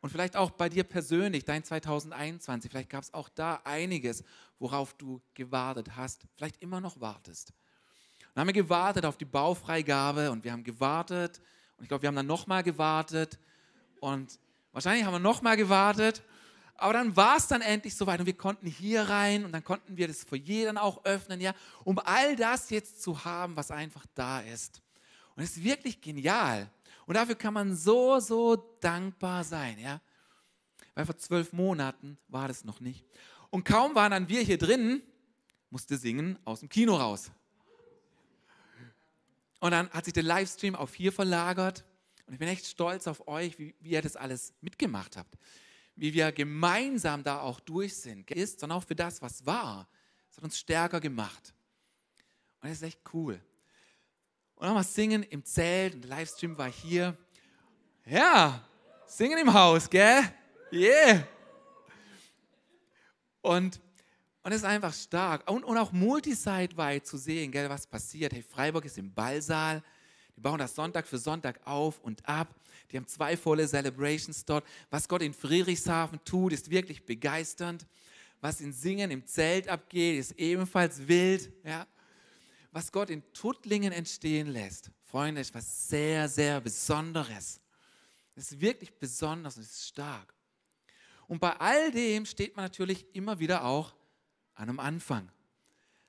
Und 0.00 0.10
vielleicht 0.10 0.36
auch 0.36 0.50
bei 0.50 0.68
dir 0.68 0.84
persönlich, 0.84 1.44
dein 1.44 1.64
2021, 1.64 2.70
vielleicht 2.70 2.90
gab 2.90 3.02
es 3.02 3.12
auch 3.12 3.28
da 3.28 3.60
einiges, 3.64 4.22
worauf 4.58 4.94
du 4.94 5.20
gewartet 5.34 5.96
hast, 5.96 6.26
vielleicht 6.36 6.62
immer 6.62 6.80
noch 6.80 7.00
wartest. 7.00 7.50
Und 7.50 8.28
dann 8.34 8.42
haben 8.42 8.54
wir 8.54 8.62
gewartet 8.62 9.04
auf 9.04 9.16
die 9.16 9.24
Baufreigabe 9.24 10.30
und 10.30 10.44
wir 10.44 10.52
haben 10.52 10.62
gewartet 10.62 11.40
und 11.76 11.84
ich 11.84 11.88
glaube, 11.88 12.02
wir 12.02 12.08
haben 12.08 12.16
dann 12.16 12.26
nochmal 12.26 12.62
gewartet 12.62 13.38
und 14.00 14.38
wahrscheinlich 14.72 15.04
haben 15.04 15.14
wir 15.14 15.18
nochmal 15.18 15.56
gewartet 15.56 16.22
aber 16.80 16.92
dann 16.92 17.16
war 17.16 17.36
es 17.36 17.48
dann 17.48 17.60
endlich 17.60 17.96
soweit 17.96 18.20
und 18.20 18.26
wir 18.26 18.36
konnten 18.36 18.68
hier 18.68 19.02
rein 19.02 19.44
und 19.44 19.50
dann 19.50 19.64
konnten 19.64 19.96
wir 19.96 20.06
das 20.06 20.22
Foyer 20.22 20.66
dann 20.66 20.78
auch 20.78 21.04
öffnen, 21.04 21.40
ja, 21.40 21.52
um 21.82 21.98
all 21.98 22.36
das 22.36 22.70
jetzt 22.70 23.02
zu 23.02 23.24
haben, 23.24 23.56
was 23.56 23.72
einfach 23.72 24.06
da 24.14 24.40
ist. 24.40 24.80
Und 25.34 25.42
es 25.42 25.56
ist 25.56 25.64
wirklich 25.64 26.00
genial. 26.00 26.70
Und 27.06 27.16
dafür 27.16 27.34
kann 27.34 27.52
man 27.52 27.74
so, 27.74 28.20
so 28.20 28.54
dankbar 28.80 29.42
sein, 29.42 29.76
ja. 29.80 30.00
Weil 30.94 31.04
vor 31.04 31.18
zwölf 31.18 31.52
Monaten 31.52 32.16
war 32.28 32.46
das 32.46 32.64
noch 32.64 32.78
nicht. 32.78 33.04
Und 33.50 33.64
kaum 33.64 33.96
waren 33.96 34.12
dann 34.12 34.28
wir 34.28 34.42
hier 34.42 34.58
drin, 34.58 35.02
musste 35.70 35.96
Singen 35.96 36.38
aus 36.44 36.60
dem 36.60 36.68
Kino 36.68 36.94
raus. 36.94 37.32
Und 39.58 39.72
dann 39.72 39.90
hat 39.90 40.04
sich 40.04 40.14
der 40.14 40.22
Livestream 40.22 40.76
auf 40.76 40.94
hier 40.94 41.12
verlagert. 41.12 41.84
Und 42.26 42.34
ich 42.34 42.38
bin 42.38 42.46
echt 42.46 42.66
stolz 42.66 43.08
auf 43.08 43.26
euch, 43.26 43.58
wie, 43.58 43.74
wie 43.80 43.90
ihr 43.90 44.02
das 44.02 44.14
alles 44.14 44.54
mitgemacht 44.60 45.16
habt 45.16 45.36
wie 45.98 46.14
wir 46.14 46.30
gemeinsam 46.30 47.24
da 47.24 47.40
auch 47.40 47.58
durch 47.60 47.96
sind, 47.96 48.30
ist, 48.30 48.60
sondern 48.60 48.78
auch 48.78 48.84
für 48.84 48.94
das, 48.94 49.20
was 49.20 49.44
war. 49.44 49.88
Es 50.30 50.36
hat 50.36 50.44
uns 50.44 50.58
stärker 50.58 51.00
gemacht. 51.00 51.52
Und 52.60 52.68
das 52.68 52.78
ist 52.78 52.84
echt 52.84 53.00
cool. 53.12 53.40
Und 54.54 54.66
nochmal 54.66 54.84
singen 54.84 55.24
im 55.24 55.44
Zelt 55.44 55.94
und 55.94 56.02
der 56.02 56.10
Livestream 56.10 56.56
war 56.56 56.70
hier. 56.70 57.16
Ja, 58.06 58.64
singen 59.06 59.38
im 59.38 59.52
Haus, 59.52 59.90
gell? 59.90 60.22
Yeah. 60.72 61.26
Und, 63.40 63.80
und 64.42 64.52
es 64.52 64.58
ist 64.58 64.64
einfach 64.64 64.94
stark. 64.94 65.50
Und, 65.50 65.64
und 65.64 65.76
auch 65.78 65.90
multisite-weit 65.90 67.06
zu 67.06 67.16
sehen, 67.16 67.50
gell, 67.50 67.68
was 67.68 67.86
passiert. 67.86 68.32
Hey, 68.32 68.42
Freiburg 68.42 68.84
ist 68.84 68.98
im 68.98 69.12
Ballsaal. 69.12 69.82
Die 70.38 70.42
bauen 70.42 70.58
das 70.60 70.76
Sonntag 70.76 71.08
für 71.08 71.18
Sonntag 71.18 71.58
auf 71.66 71.98
und 71.98 72.24
ab. 72.28 72.54
Die 72.92 72.96
haben 72.96 73.08
zwei 73.08 73.36
volle 73.36 73.66
Celebrations 73.66 74.44
dort. 74.44 74.64
Was 74.88 75.08
Gott 75.08 75.20
in 75.20 75.34
Friedrichshafen 75.34 76.20
tut, 76.24 76.52
ist 76.52 76.70
wirklich 76.70 77.04
begeisternd. 77.04 77.84
Was 78.40 78.60
in 78.60 78.72
Singen 78.72 79.10
im 79.10 79.26
Zelt 79.26 79.66
abgeht, 79.66 80.20
ist 80.20 80.38
ebenfalls 80.38 81.08
wild. 81.08 81.52
Ja. 81.64 81.88
Was 82.70 82.92
Gott 82.92 83.10
in 83.10 83.24
Tuttlingen 83.32 83.92
entstehen 83.92 84.46
lässt, 84.46 84.92
Freunde, 85.02 85.40
ist 85.40 85.52
was 85.56 85.88
sehr, 85.88 86.28
sehr 86.28 86.60
Besonderes. 86.60 87.60
Es 88.36 88.52
ist 88.52 88.60
wirklich 88.60 88.96
besonders 88.96 89.56
und 89.56 89.64
es 89.64 89.72
ist 89.72 89.88
stark. 89.88 90.32
Und 91.26 91.40
bei 91.40 91.50
all 91.58 91.90
dem 91.90 92.24
steht 92.24 92.54
man 92.54 92.64
natürlich 92.64 93.12
immer 93.12 93.40
wieder 93.40 93.64
auch 93.64 93.92
an 94.54 94.68
einem 94.68 94.78
Anfang. 94.78 95.32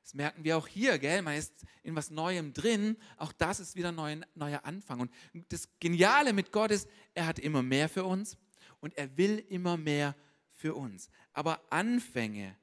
Das 0.09 0.15
merken 0.15 0.43
wir 0.43 0.57
auch 0.57 0.67
hier, 0.67 0.97
gell? 0.97 1.21
Man 1.21 1.37
ist 1.37 1.53
in 1.83 1.95
was 1.95 2.09
Neuem 2.09 2.51
drin. 2.51 2.97
Auch 3.17 3.31
das 3.31 3.59
ist 3.59 3.75
wieder 3.75 3.89
ein 3.95 4.25
neuer 4.33 4.65
Anfang. 4.65 5.01
Und 5.01 5.11
das 5.49 5.69
Geniale 5.79 6.33
mit 6.33 6.51
Gott 6.51 6.71
ist, 6.71 6.89
er 7.13 7.27
hat 7.27 7.37
immer 7.37 7.61
mehr 7.61 7.87
für 7.87 8.03
uns 8.03 8.35
und 8.79 8.97
er 8.97 9.15
will 9.17 9.37
immer 9.49 9.77
mehr 9.77 10.15
für 10.49 10.73
uns. 10.73 11.11
Aber 11.31 11.61
Anfänge 11.71 12.57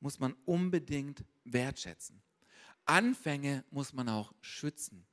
muss 0.00 0.18
man 0.18 0.32
unbedingt 0.46 1.26
wertschätzen. 1.44 2.22
Anfänge 2.86 3.66
muss 3.70 3.92
man 3.92 4.08
auch 4.08 4.32
schützen. 4.40 5.04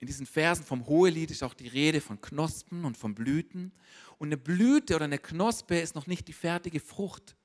In 0.00 0.08
diesen 0.08 0.26
Versen 0.26 0.64
vom 0.64 0.84
Hohelied 0.88 1.30
ist 1.30 1.44
auch 1.44 1.54
die 1.54 1.68
Rede 1.68 2.00
von 2.00 2.20
Knospen 2.20 2.84
und 2.84 2.96
von 2.96 3.14
Blüten. 3.14 3.72
Und 4.18 4.30
eine 4.30 4.36
Blüte 4.36 4.96
oder 4.96 5.04
eine 5.04 5.20
Knospe 5.20 5.78
ist 5.78 5.94
noch 5.94 6.08
nicht 6.08 6.26
die 6.26 6.32
fertige 6.32 6.80
Frucht. 6.80 7.36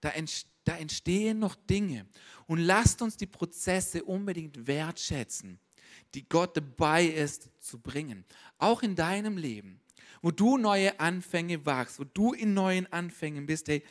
Da 0.00 0.10
entsteht 0.10 0.55
da 0.66 0.76
entstehen 0.76 1.38
noch 1.38 1.54
Dinge. 1.54 2.06
Und 2.46 2.58
lasst 2.58 3.00
uns 3.00 3.16
die 3.16 3.26
Prozesse 3.26 4.02
unbedingt 4.04 4.66
wertschätzen, 4.66 5.58
die 6.14 6.28
Gott 6.28 6.56
dabei 6.56 7.06
ist 7.06 7.48
zu 7.60 7.78
bringen. 7.78 8.24
Auch 8.58 8.82
in 8.82 8.94
deinem 8.94 9.38
Leben, 9.38 9.80
wo 10.22 10.30
du 10.30 10.58
neue 10.58 10.98
Anfänge 10.98 11.64
wagst, 11.64 12.00
wo 12.00 12.04
du 12.04 12.32
in 12.32 12.52
neuen 12.52 12.92
Anfängen 12.92 13.46
bist, 13.46 13.68
hey, 13.68 13.82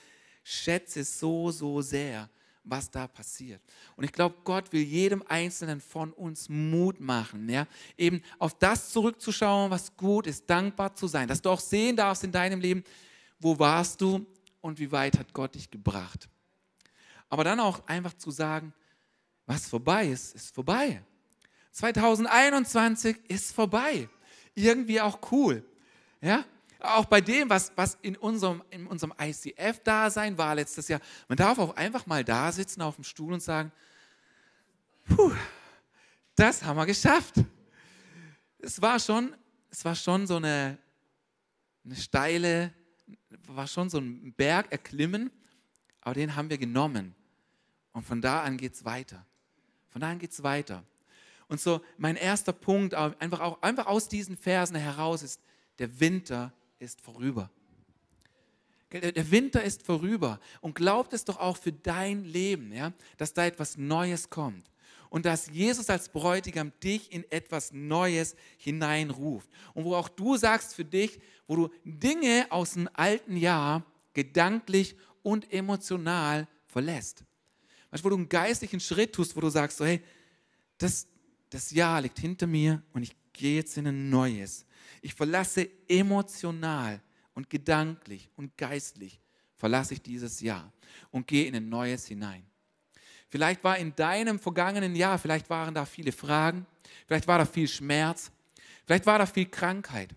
schätze 0.43 1.03
so, 1.03 1.49
so 1.49 1.81
sehr, 1.81 2.29
was 2.63 2.91
da 2.91 3.07
passiert. 3.07 3.61
Und 3.95 4.03
ich 4.03 4.11
glaube, 4.11 4.35
Gott 4.43 4.73
will 4.73 4.81
jedem 4.83 5.23
Einzelnen 5.27 5.79
von 5.79 6.11
uns 6.11 6.49
Mut 6.49 6.99
machen, 6.99 7.47
ja, 7.47 7.67
eben 7.97 8.21
auf 8.37 8.57
das 8.57 8.89
zurückzuschauen, 8.91 9.71
was 9.71 9.95
gut 9.95 10.27
ist, 10.27 10.49
dankbar 10.49 10.93
zu 10.93 11.07
sein, 11.07 11.27
dass 11.27 11.41
du 11.41 11.49
auch 11.49 11.59
sehen 11.59 11.95
darfst 11.95 12.23
in 12.23 12.31
deinem 12.31 12.59
Leben, 12.59 12.83
wo 13.39 13.57
warst 13.59 14.01
du 14.01 14.25
und 14.61 14.79
wie 14.79 14.91
weit 14.91 15.17
hat 15.17 15.33
Gott 15.33 15.55
dich 15.55 15.69
gebracht 15.71 16.27
aber 17.35 17.43
dann 17.43 17.59
auch 17.59 17.85
einfach 17.85 18.13
zu 18.13 18.31
sagen, 18.31 18.73
was 19.45 19.67
vorbei 19.67 20.07
ist, 20.07 20.35
ist 20.35 20.55
vorbei. 20.55 21.03
2021 21.71 23.29
ist 23.29 23.53
vorbei. 23.53 24.07
Irgendwie 24.53 25.01
auch 25.01 25.19
cool. 25.33 25.61
Ja? 26.21 26.45
Auch 26.79 27.03
bei 27.03 27.19
dem, 27.19 27.49
was, 27.49 27.73
was 27.75 27.97
in 28.01 28.15
unserem, 28.15 28.63
in 28.69 28.87
unserem 28.87 29.13
ICF-Dasein 29.19 30.37
war 30.37 30.55
letztes 30.55 30.87
Jahr. 30.87 31.01
Man 31.27 31.35
darf 31.35 31.59
auch 31.59 31.75
einfach 31.75 32.05
mal 32.05 32.23
da 32.23 32.53
sitzen 32.53 32.81
auf 32.81 32.95
dem 32.95 33.03
Stuhl 33.03 33.33
und 33.33 33.43
sagen, 33.43 33.69
puh, 35.03 35.33
das 36.37 36.63
haben 36.63 36.77
wir 36.77 36.85
geschafft. 36.85 37.35
Es 38.59 38.81
war 38.81 38.97
schon, 38.97 39.35
es 39.69 39.83
war 39.83 39.95
schon 39.95 40.25
so 40.25 40.37
eine, 40.37 40.77
eine 41.83 41.95
steile, 41.97 42.73
war 43.49 43.67
schon 43.67 43.89
so 43.89 43.97
ein 43.97 44.33
Berg 44.37 44.71
erklimmen 44.71 45.29
aber 46.05 46.13
den 46.13 46.35
haben 46.35 46.49
wir 46.49 46.57
genommen. 46.57 47.15
Und 47.95 48.03
von 48.03 48.21
da 48.21 48.43
an 48.43 48.57
geht 48.57 48.73
es 48.73 48.83
weiter. 48.83 49.25
Von 49.89 50.01
da 50.01 50.09
an 50.09 50.19
geht 50.19 50.31
es 50.31 50.43
weiter. 50.43 50.83
Und 51.47 51.61
so 51.61 51.79
mein 51.97 52.17
erster 52.17 52.51
Punkt, 52.51 52.93
einfach, 52.93 53.39
auch, 53.39 53.61
einfach 53.61 53.87
aus 53.87 54.09
diesen 54.09 54.35
Versen 54.35 54.75
heraus 54.75 55.23
ist, 55.23 55.39
der 55.79 55.97
Winter 56.01 56.51
ist 56.77 56.99
vorüber. 56.99 57.49
Der 58.91 59.31
Winter 59.31 59.63
ist 59.63 59.81
vorüber. 59.81 60.41
Und 60.59 60.75
glaubt 60.75 61.13
es 61.13 61.23
doch 61.23 61.39
auch 61.39 61.55
für 61.55 61.71
dein 61.71 62.25
Leben, 62.25 62.73
ja, 62.73 62.91
dass 63.15 63.33
da 63.33 63.45
etwas 63.45 63.77
Neues 63.77 64.29
kommt. 64.29 64.69
Und 65.09 65.25
dass 65.25 65.47
Jesus 65.47 65.89
als 65.89 66.09
Bräutigam 66.09 66.73
dich 66.83 67.13
in 67.13 67.23
etwas 67.31 67.71
Neues 67.71 68.35
hineinruft. 68.57 69.49
Und 69.73 69.85
wo 69.85 69.95
auch 69.95 70.09
du 70.09 70.35
sagst 70.35 70.75
für 70.75 70.83
dich, 70.83 71.21
wo 71.47 71.55
du 71.55 71.69
Dinge 71.85 72.47
aus 72.49 72.73
dem 72.73 72.89
alten 72.91 73.37
Jahr 73.37 73.85
gedanklich 74.13 74.97
und 75.23 75.53
emotional 75.53 76.45
verlässt. 76.65 77.23
Weißt, 77.95 78.03
wo 78.03 78.09
du 78.09 78.17
einen 78.17 78.27
geistlichen 78.27 78.81
Schritt 78.81 79.13
tust, 79.13 79.37
wo 79.37 79.39
du 79.39 79.47
sagst, 79.47 79.77
so, 79.77 79.85
hey, 79.85 80.01
das, 80.77 81.07
das 81.49 81.71
Jahr 81.71 82.01
liegt 82.01 82.19
hinter 82.19 82.45
mir 82.45 82.83
und 82.91 83.03
ich 83.03 83.15
gehe 83.31 83.55
jetzt 83.55 83.77
in 83.77 83.87
ein 83.87 84.09
neues. 84.09 84.65
Ich 85.01 85.13
verlasse 85.13 85.69
emotional 85.87 86.99
und 87.35 87.49
gedanklich 87.49 88.29
und 88.35 88.57
geistlich, 88.57 89.21
verlasse 89.55 89.93
ich 89.93 90.01
dieses 90.01 90.41
Jahr 90.41 90.73
und 91.09 91.25
gehe 91.25 91.45
in 91.45 91.55
ein 91.55 91.69
neues 91.69 92.05
hinein. 92.05 92.45
Vielleicht 93.29 93.63
war 93.63 93.77
in 93.77 93.95
deinem 93.95 94.39
vergangenen 94.39 94.93
Jahr, 94.93 95.17
vielleicht 95.17 95.49
waren 95.49 95.73
da 95.73 95.85
viele 95.85 96.11
Fragen, 96.11 96.65
vielleicht 97.07 97.29
war 97.29 97.37
da 97.37 97.45
viel 97.45 97.69
Schmerz, 97.69 98.29
vielleicht 98.85 99.05
war 99.05 99.19
da 99.19 99.25
viel 99.25 99.45
Krankheit. 99.45 100.13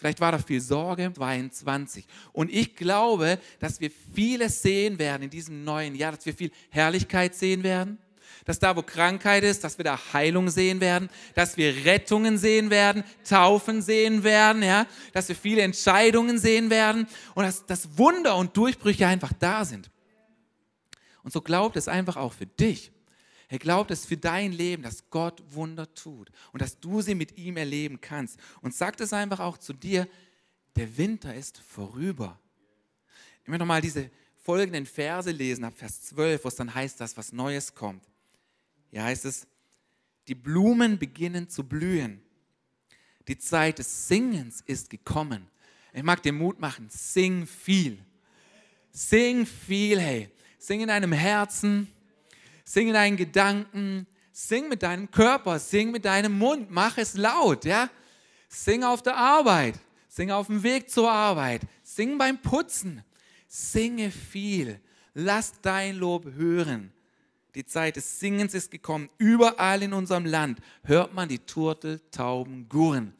Vielleicht 0.00 0.20
war 0.20 0.32
da 0.32 0.38
viel 0.38 0.62
Sorge, 0.62 1.12
22. 1.12 2.06
Und 2.32 2.50
ich 2.50 2.74
glaube, 2.74 3.38
dass 3.58 3.82
wir 3.82 3.90
vieles 4.14 4.62
sehen 4.62 4.98
werden 4.98 5.24
in 5.24 5.30
diesem 5.30 5.62
neuen 5.62 5.94
Jahr, 5.94 6.12
dass 6.12 6.24
wir 6.24 6.32
viel 6.32 6.50
Herrlichkeit 6.70 7.34
sehen 7.34 7.62
werden, 7.62 7.98
dass 8.46 8.58
da, 8.58 8.74
wo 8.74 8.80
Krankheit 8.80 9.44
ist, 9.44 9.62
dass 9.62 9.76
wir 9.76 9.84
da 9.84 10.00
Heilung 10.14 10.48
sehen 10.48 10.80
werden, 10.80 11.10
dass 11.34 11.58
wir 11.58 11.84
Rettungen 11.84 12.38
sehen 12.38 12.70
werden, 12.70 13.04
Taufen 13.28 13.82
sehen 13.82 14.24
werden, 14.24 14.62
ja, 14.62 14.86
dass 15.12 15.28
wir 15.28 15.36
viele 15.36 15.60
Entscheidungen 15.60 16.38
sehen 16.38 16.70
werden 16.70 17.06
und 17.34 17.44
dass, 17.44 17.66
dass 17.66 17.98
Wunder 17.98 18.36
und 18.36 18.56
Durchbrüche 18.56 19.06
einfach 19.06 19.34
da 19.38 19.66
sind. 19.66 19.90
Und 21.22 21.30
so 21.30 21.42
glaubt 21.42 21.76
es 21.76 21.88
einfach 21.88 22.16
auch 22.16 22.32
für 22.32 22.46
dich. 22.46 22.90
Er 23.50 23.58
glaubt 23.58 23.90
es 23.90 24.06
für 24.06 24.16
dein 24.16 24.52
Leben, 24.52 24.84
dass 24.84 25.10
Gott 25.10 25.42
Wunder 25.52 25.92
tut 25.92 26.30
und 26.52 26.62
dass 26.62 26.78
du 26.78 27.02
sie 27.02 27.16
mit 27.16 27.36
ihm 27.36 27.56
erleben 27.56 28.00
kannst. 28.00 28.38
Und 28.62 28.76
sagt 28.76 29.00
es 29.00 29.12
einfach 29.12 29.40
auch 29.40 29.58
zu 29.58 29.72
dir, 29.72 30.08
der 30.76 30.96
Winter 30.96 31.34
ist 31.34 31.58
vorüber. 31.58 32.38
Ich 33.42 33.48
möchte 33.48 33.58
nochmal 33.58 33.80
diese 33.80 34.08
folgenden 34.36 34.86
Verse 34.86 35.32
lesen, 35.32 35.64
ab 35.64 35.74
Vers 35.76 36.00
12, 36.02 36.44
wo 36.44 36.48
es 36.48 36.54
dann 36.54 36.72
heißt, 36.72 37.00
dass 37.00 37.16
was 37.16 37.32
Neues 37.32 37.74
kommt. 37.74 38.04
Hier 38.92 39.02
heißt 39.02 39.24
es, 39.24 39.48
die 40.28 40.36
Blumen 40.36 40.96
beginnen 40.96 41.48
zu 41.48 41.64
blühen. 41.64 42.22
Die 43.26 43.36
Zeit 43.36 43.80
des 43.80 44.06
Singens 44.06 44.60
ist 44.60 44.90
gekommen. 44.90 45.48
Ich 45.92 46.04
mag 46.04 46.22
dir 46.22 46.32
Mut 46.32 46.60
machen, 46.60 46.86
sing 46.88 47.48
viel. 47.48 47.98
Sing 48.92 49.44
viel, 49.44 50.00
hey. 50.00 50.30
Sing 50.56 50.82
in 50.82 50.88
deinem 50.88 51.10
Herzen, 51.10 51.88
sing 52.70 52.86
in 52.86 52.94
deinen 52.94 53.16
Gedanken, 53.16 54.06
sing 54.30 54.68
mit 54.68 54.84
deinem 54.84 55.10
Körper, 55.10 55.58
sing 55.58 55.90
mit 55.90 56.04
deinem 56.04 56.38
Mund, 56.38 56.70
mach 56.70 56.98
es 56.98 57.14
laut, 57.14 57.64
ja. 57.64 57.90
Sing 58.48 58.84
auf 58.84 59.02
der 59.02 59.16
Arbeit, 59.16 59.74
sing 60.08 60.30
auf 60.30 60.46
dem 60.46 60.62
Weg 60.62 60.88
zur 60.88 61.10
Arbeit, 61.10 61.62
sing 61.82 62.16
beim 62.16 62.40
Putzen, 62.40 63.02
singe 63.48 64.12
viel. 64.12 64.80
Lass 65.14 65.52
dein 65.62 65.96
Lob 65.96 66.26
hören. 66.36 66.92
Die 67.56 67.66
Zeit 67.66 67.96
des 67.96 68.20
Singens 68.20 68.54
ist 68.54 68.70
gekommen. 68.70 69.10
Überall 69.18 69.82
in 69.82 69.92
unserem 69.92 70.24
Land 70.24 70.60
hört 70.84 71.12
man 71.12 71.28
die 71.28 71.40
Turtel, 71.40 72.00
Tauben, 72.12 72.68
Gurren. 72.68 73.14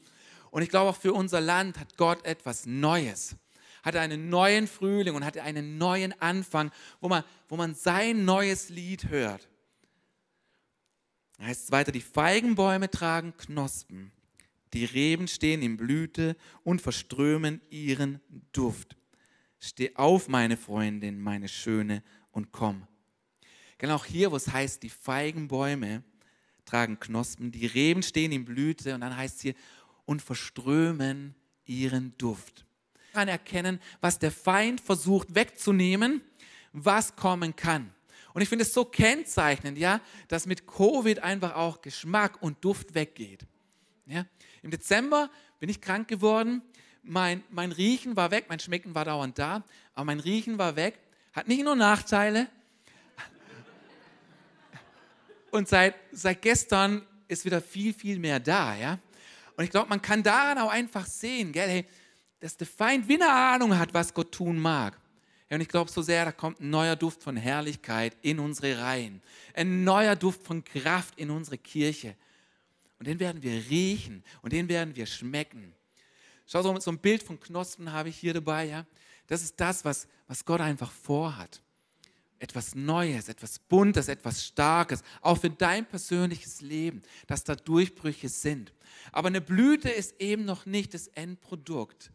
Und 0.52 0.62
ich 0.62 0.68
glaube, 0.68 0.90
auch 0.90 0.96
für 0.96 1.12
unser 1.12 1.40
Land 1.40 1.80
hat 1.80 1.96
Gott 1.96 2.24
etwas 2.24 2.66
Neues. 2.66 3.34
Hat 3.82 3.96
einen 3.96 4.28
neuen 4.28 4.66
Frühling 4.66 5.14
und 5.14 5.24
hat 5.24 5.38
einen 5.38 5.78
neuen 5.78 6.18
Anfang, 6.20 6.70
wo 7.00 7.08
man, 7.08 7.24
wo 7.48 7.56
man 7.56 7.74
sein 7.74 8.24
neues 8.24 8.68
Lied 8.68 9.08
hört. 9.08 9.48
Da 11.38 11.46
heißt 11.46 11.64
es 11.64 11.72
weiter, 11.72 11.90
die 11.90 12.02
Feigenbäume 12.02 12.90
tragen 12.90 13.34
Knospen, 13.36 14.12
die 14.74 14.84
Reben 14.84 15.26
stehen 15.26 15.62
in 15.62 15.76
Blüte 15.76 16.36
und 16.62 16.82
verströmen 16.82 17.60
ihren 17.70 18.20
Duft. 18.52 18.96
Steh 19.58 19.94
auf, 19.96 20.28
meine 20.28 20.56
Freundin, 20.56 21.20
meine 21.20 21.48
Schöne, 21.48 22.02
und 22.30 22.52
komm. 22.52 22.86
Genau 23.78 23.96
auch 23.96 24.04
hier, 24.04 24.30
wo 24.30 24.36
es 24.36 24.48
heißt, 24.48 24.82
die 24.82 24.90
Feigenbäume 24.90 26.02
tragen 26.64 27.00
Knospen, 27.00 27.50
die 27.50 27.66
Reben 27.66 28.02
stehen 28.02 28.32
in 28.32 28.44
Blüte, 28.44 28.94
und 28.94 29.00
dann 29.00 29.16
heißt 29.16 29.36
es 29.36 29.42
hier, 29.42 29.54
und 30.04 30.22
verströmen 30.22 31.34
ihren 31.64 32.16
Duft. 32.18 32.66
Man 33.12 33.22
kann 33.22 33.28
erkennen, 33.28 33.80
was 34.00 34.18
der 34.18 34.30
Feind 34.30 34.80
versucht 34.80 35.34
wegzunehmen, 35.34 36.22
was 36.72 37.16
kommen 37.16 37.56
kann. 37.56 37.92
Und 38.32 38.42
ich 38.42 38.48
finde 38.48 38.62
es 38.64 38.72
so 38.72 38.84
kennzeichnend, 38.84 39.78
ja, 39.78 40.00
dass 40.28 40.46
mit 40.46 40.66
Covid 40.66 41.18
einfach 41.20 41.56
auch 41.56 41.82
Geschmack 41.82 42.40
und 42.40 42.64
Duft 42.64 42.94
weggeht. 42.94 43.44
Ja. 44.06 44.26
Im 44.62 44.70
Dezember 44.70 45.28
bin 45.58 45.68
ich 45.68 45.80
krank 45.80 46.06
geworden. 46.06 46.62
Mein, 47.02 47.42
mein 47.50 47.72
Riechen 47.72 48.14
war 48.14 48.30
weg, 48.30 48.46
mein 48.48 48.60
Schmecken 48.60 48.94
war 48.94 49.04
dauernd 49.04 49.38
da, 49.38 49.64
aber 49.94 50.04
mein 50.04 50.20
Riechen 50.20 50.58
war 50.58 50.76
weg. 50.76 50.98
Hat 51.32 51.48
nicht 51.48 51.64
nur 51.64 51.74
Nachteile. 51.74 52.46
Und 55.50 55.68
seit, 55.68 55.96
seit 56.12 56.42
gestern 56.42 57.04
ist 57.26 57.44
wieder 57.44 57.60
viel, 57.60 57.92
viel 57.92 58.20
mehr 58.20 58.38
da. 58.38 58.76
Ja. 58.76 58.98
Und 59.56 59.64
ich 59.64 59.70
glaube, 59.70 59.88
man 59.88 60.00
kann 60.00 60.22
daran 60.22 60.58
auch 60.58 60.70
einfach 60.70 61.06
sehen, 61.06 61.52
gell, 61.52 61.68
hey, 61.68 61.86
dass 62.40 62.56
der 62.56 62.66
Feind 62.66 63.06
wie 63.06 63.14
eine 63.14 63.30
Ahnung 63.30 63.78
hat, 63.78 63.94
was 63.94 64.12
Gott 64.12 64.32
tun 64.32 64.58
mag. 64.58 64.98
Ja, 65.48 65.56
und 65.56 65.60
ich 65.60 65.68
glaube 65.68 65.90
so 65.90 66.00
sehr, 66.00 66.24
da 66.24 66.32
kommt 66.32 66.60
ein 66.60 66.70
neuer 66.70 66.96
Duft 66.96 67.22
von 67.22 67.36
Herrlichkeit 67.36 68.16
in 68.22 68.38
unsere 68.38 68.78
Reihen. 68.80 69.20
Ein 69.54 69.84
neuer 69.84 70.16
Duft 70.16 70.42
von 70.42 70.64
Kraft 70.64 71.18
in 71.18 71.30
unsere 71.30 71.58
Kirche. 71.58 72.14
Und 72.98 73.06
den 73.06 73.18
werden 73.18 73.42
wir 73.42 73.52
riechen 73.68 74.22
und 74.42 74.52
den 74.52 74.68
werden 74.68 74.94
wir 74.94 75.06
schmecken. 75.06 75.74
Schau, 76.46 76.62
so, 76.62 76.78
so 76.78 76.90
ein 76.90 76.98
Bild 76.98 77.22
von 77.22 77.40
Knospen 77.40 77.92
habe 77.92 78.08
ich 78.08 78.16
hier 78.16 78.34
dabei. 78.34 78.66
Ja? 78.66 78.86
Das 79.26 79.42
ist 79.42 79.58
das, 79.58 79.84
was, 79.84 80.06
was 80.28 80.44
Gott 80.44 80.60
einfach 80.60 80.90
vorhat. 80.90 81.60
Etwas 82.38 82.74
Neues, 82.74 83.28
etwas 83.28 83.58
Buntes, 83.58 84.08
etwas 84.08 84.46
Starkes, 84.46 85.02
auch 85.20 85.38
für 85.38 85.50
dein 85.50 85.84
persönliches 85.84 86.60
Leben, 86.60 87.02
dass 87.26 87.44
da 87.44 87.54
Durchbrüche 87.54 88.28
sind. 88.28 88.72
Aber 89.12 89.28
eine 89.28 89.40
Blüte 89.40 89.90
ist 89.90 90.20
eben 90.20 90.44
noch 90.44 90.64
nicht 90.64 90.94
das 90.94 91.08
Endprodukt. 91.08 92.10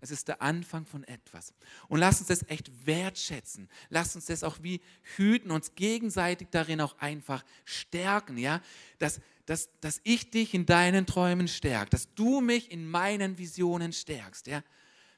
Es 0.00 0.10
ist 0.10 0.28
der 0.28 0.40
Anfang 0.42 0.86
von 0.86 1.02
etwas. 1.04 1.52
Und 1.88 1.98
lass 1.98 2.20
uns 2.20 2.28
das 2.28 2.48
echt 2.48 2.86
wertschätzen. 2.86 3.68
Lass 3.88 4.14
uns 4.14 4.26
das 4.26 4.44
auch 4.44 4.62
wie 4.62 4.80
hüten, 5.16 5.50
uns 5.50 5.74
gegenseitig 5.74 6.48
darin 6.50 6.80
auch 6.80 6.96
einfach 6.98 7.44
stärken, 7.64 8.38
ja? 8.38 8.60
Dass, 8.98 9.20
dass, 9.46 9.68
dass 9.80 10.00
ich 10.04 10.30
dich 10.30 10.54
in 10.54 10.66
deinen 10.66 11.04
Träumen 11.04 11.48
stärke, 11.48 11.90
dass 11.90 12.14
du 12.14 12.40
mich 12.40 12.70
in 12.70 12.88
meinen 12.88 13.38
Visionen 13.38 13.92
stärkst, 13.92 14.46
ja? 14.46 14.62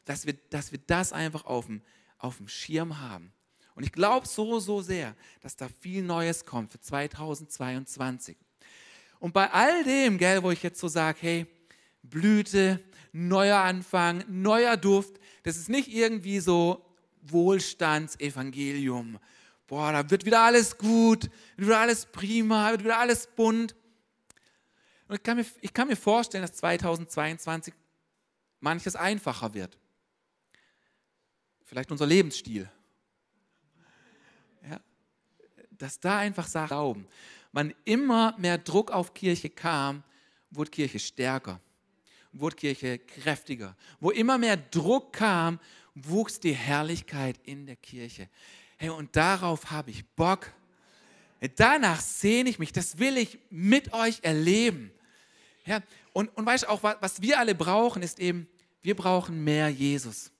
Dass 0.06 0.24
wir, 0.24 0.34
dass 0.48 0.72
wir 0.72 0.80
das 0.86 1.12
einfach 1.12 1.44
auf 1.44 1.66
dem, 1.66 1.82
auf 2.16 2.38
dem 2.38 2.48
Schirm 2.48 3.00
haben. 3.00 3.32
Und 3.74 3.84
ich 3.84 3.92
glaube 3.92 4.26
so, 4.26 4.60
so 4.60 4.80
sehr, 4.80 5.14
dass 5.40 5.56
da 5.56 5.68
viel 5.68 6.02
Neues 6.02 6.46
kommt 6.46 6.72
für 6.72 6.80
2022. 6.80 8.36
Und 9.18 9.34
bei 9.34 9.50
all 9.50 9.84
dem, 9.84 10.16
gell, 10.16 10.42
wo 10.42 10.50
ich 10.50 10.62
jetzt 10.62 10.80
so 10.80 10.88
sage, 10.88 11.18
hey, 11.20 11.46
Blüte, 12.02 12.82
neuer 13.12 13.58
Anfang, 13.58 14.24
neuer 14.28 14.76
Duft, 14.76 15.18
das 15.42 15.56
ist 15.56 15.68
nicht 15.68 15.88
irgendwie 15.88 16.40
so 16.40 16.84
Wohlstandsevangelium. 17.22 19.18
Boah, 19.66 19.92
da 19.92 20.10
wird 20.10 20.24
wieder 20.24 20.40
alles 20.40 20.76
gut, 20.76 21.30
wird 21.56 21.68
wieder 21.68 21.80
alles 21.80 22.06
prima, 22.06 22.70
wird 22.70 22.84
wieder 22.84 22.98
alles 22.98 23.26
bunt. 23.26 23.74
Und 25.08 25.16
ich 25.16 25.22
kann 25.22 25.36
mir, 25.36 25.46
ich 25.60 25.72
kann 25.72 25.88
mir 25.88 25.96
vorstellen, 25.96 26.42
dass 26.42 26.54
2022 26.54 27.74
manches 28.60 28.96
einfacher 28.96 29.54
wird. 29.54 29.78
Vielleicht 31.64 31.90
unser 31.90 32.06
Lebensstil. 32.06 32.68
Ja, 34.68 34.80
dass 35.70 36.00
da 36.00 36.18
einfach 36.18 36.46
Sachen 36.46 36.68
glauben 36.68 37.06
wann 37.52 37.74
immer 37.84 38.34
mehr 38.38 38.58
Druck 38.58 38.90
auf 38.90 39.14
Kirche 39.14 39.50
kam, 39.50 40.02
wurde 40.50 40.70
Kirche 40.70 40.98
stärker, 40.98 41.60
wurde 42.32 42.56
Kirche 42.56 42.98
kräftiger. 42.98 43.76
Wo 44.00 44.10
immer 44.10 44.38
mehr 44.38 44.56
Druck 44.56 45.12
kam, 45.12 45.58
wuchs 45.94 46.40
die 46.40 46.54
Herrlichkeit 46.54 47.38
in 47.44 47.66
der 47.66 47.76
Kirche. 47.76 48.28
Hey, 48.76 48.90
und 48.90 49.14
darauf 49.14 49.70
habe 49.70 49.90
ich 49.90 50.06
Bock. 50.14 50.52
Danach 51.56 52.00
sehne 52.00 52.50
ich 52.50 52.58
mich, 52.58 52.72
das 52.72 52.98
will 52.98 53.16
ich 53.16 53.38
mit 53.50 53.92
euch 53.92 54.20
erleben. 54.22 54.92
Ja, 55.64 55.80
und, 56.12 56.34
und 56.36 56.46
weißt 56.46 56.64
du 56.64 56.68
auch, 56.68 56.82
was 56.82 57.22
wir 57.22 57.38
alle 57.38 57.54
brauchen, 57.54 58.02
ist 58.02 58.18
eben, 58.18 58.46
wir 58.82 58.94
brauchen 58.94 59.42
mehr 59.42 59.68
Jesus. 59.68 60.30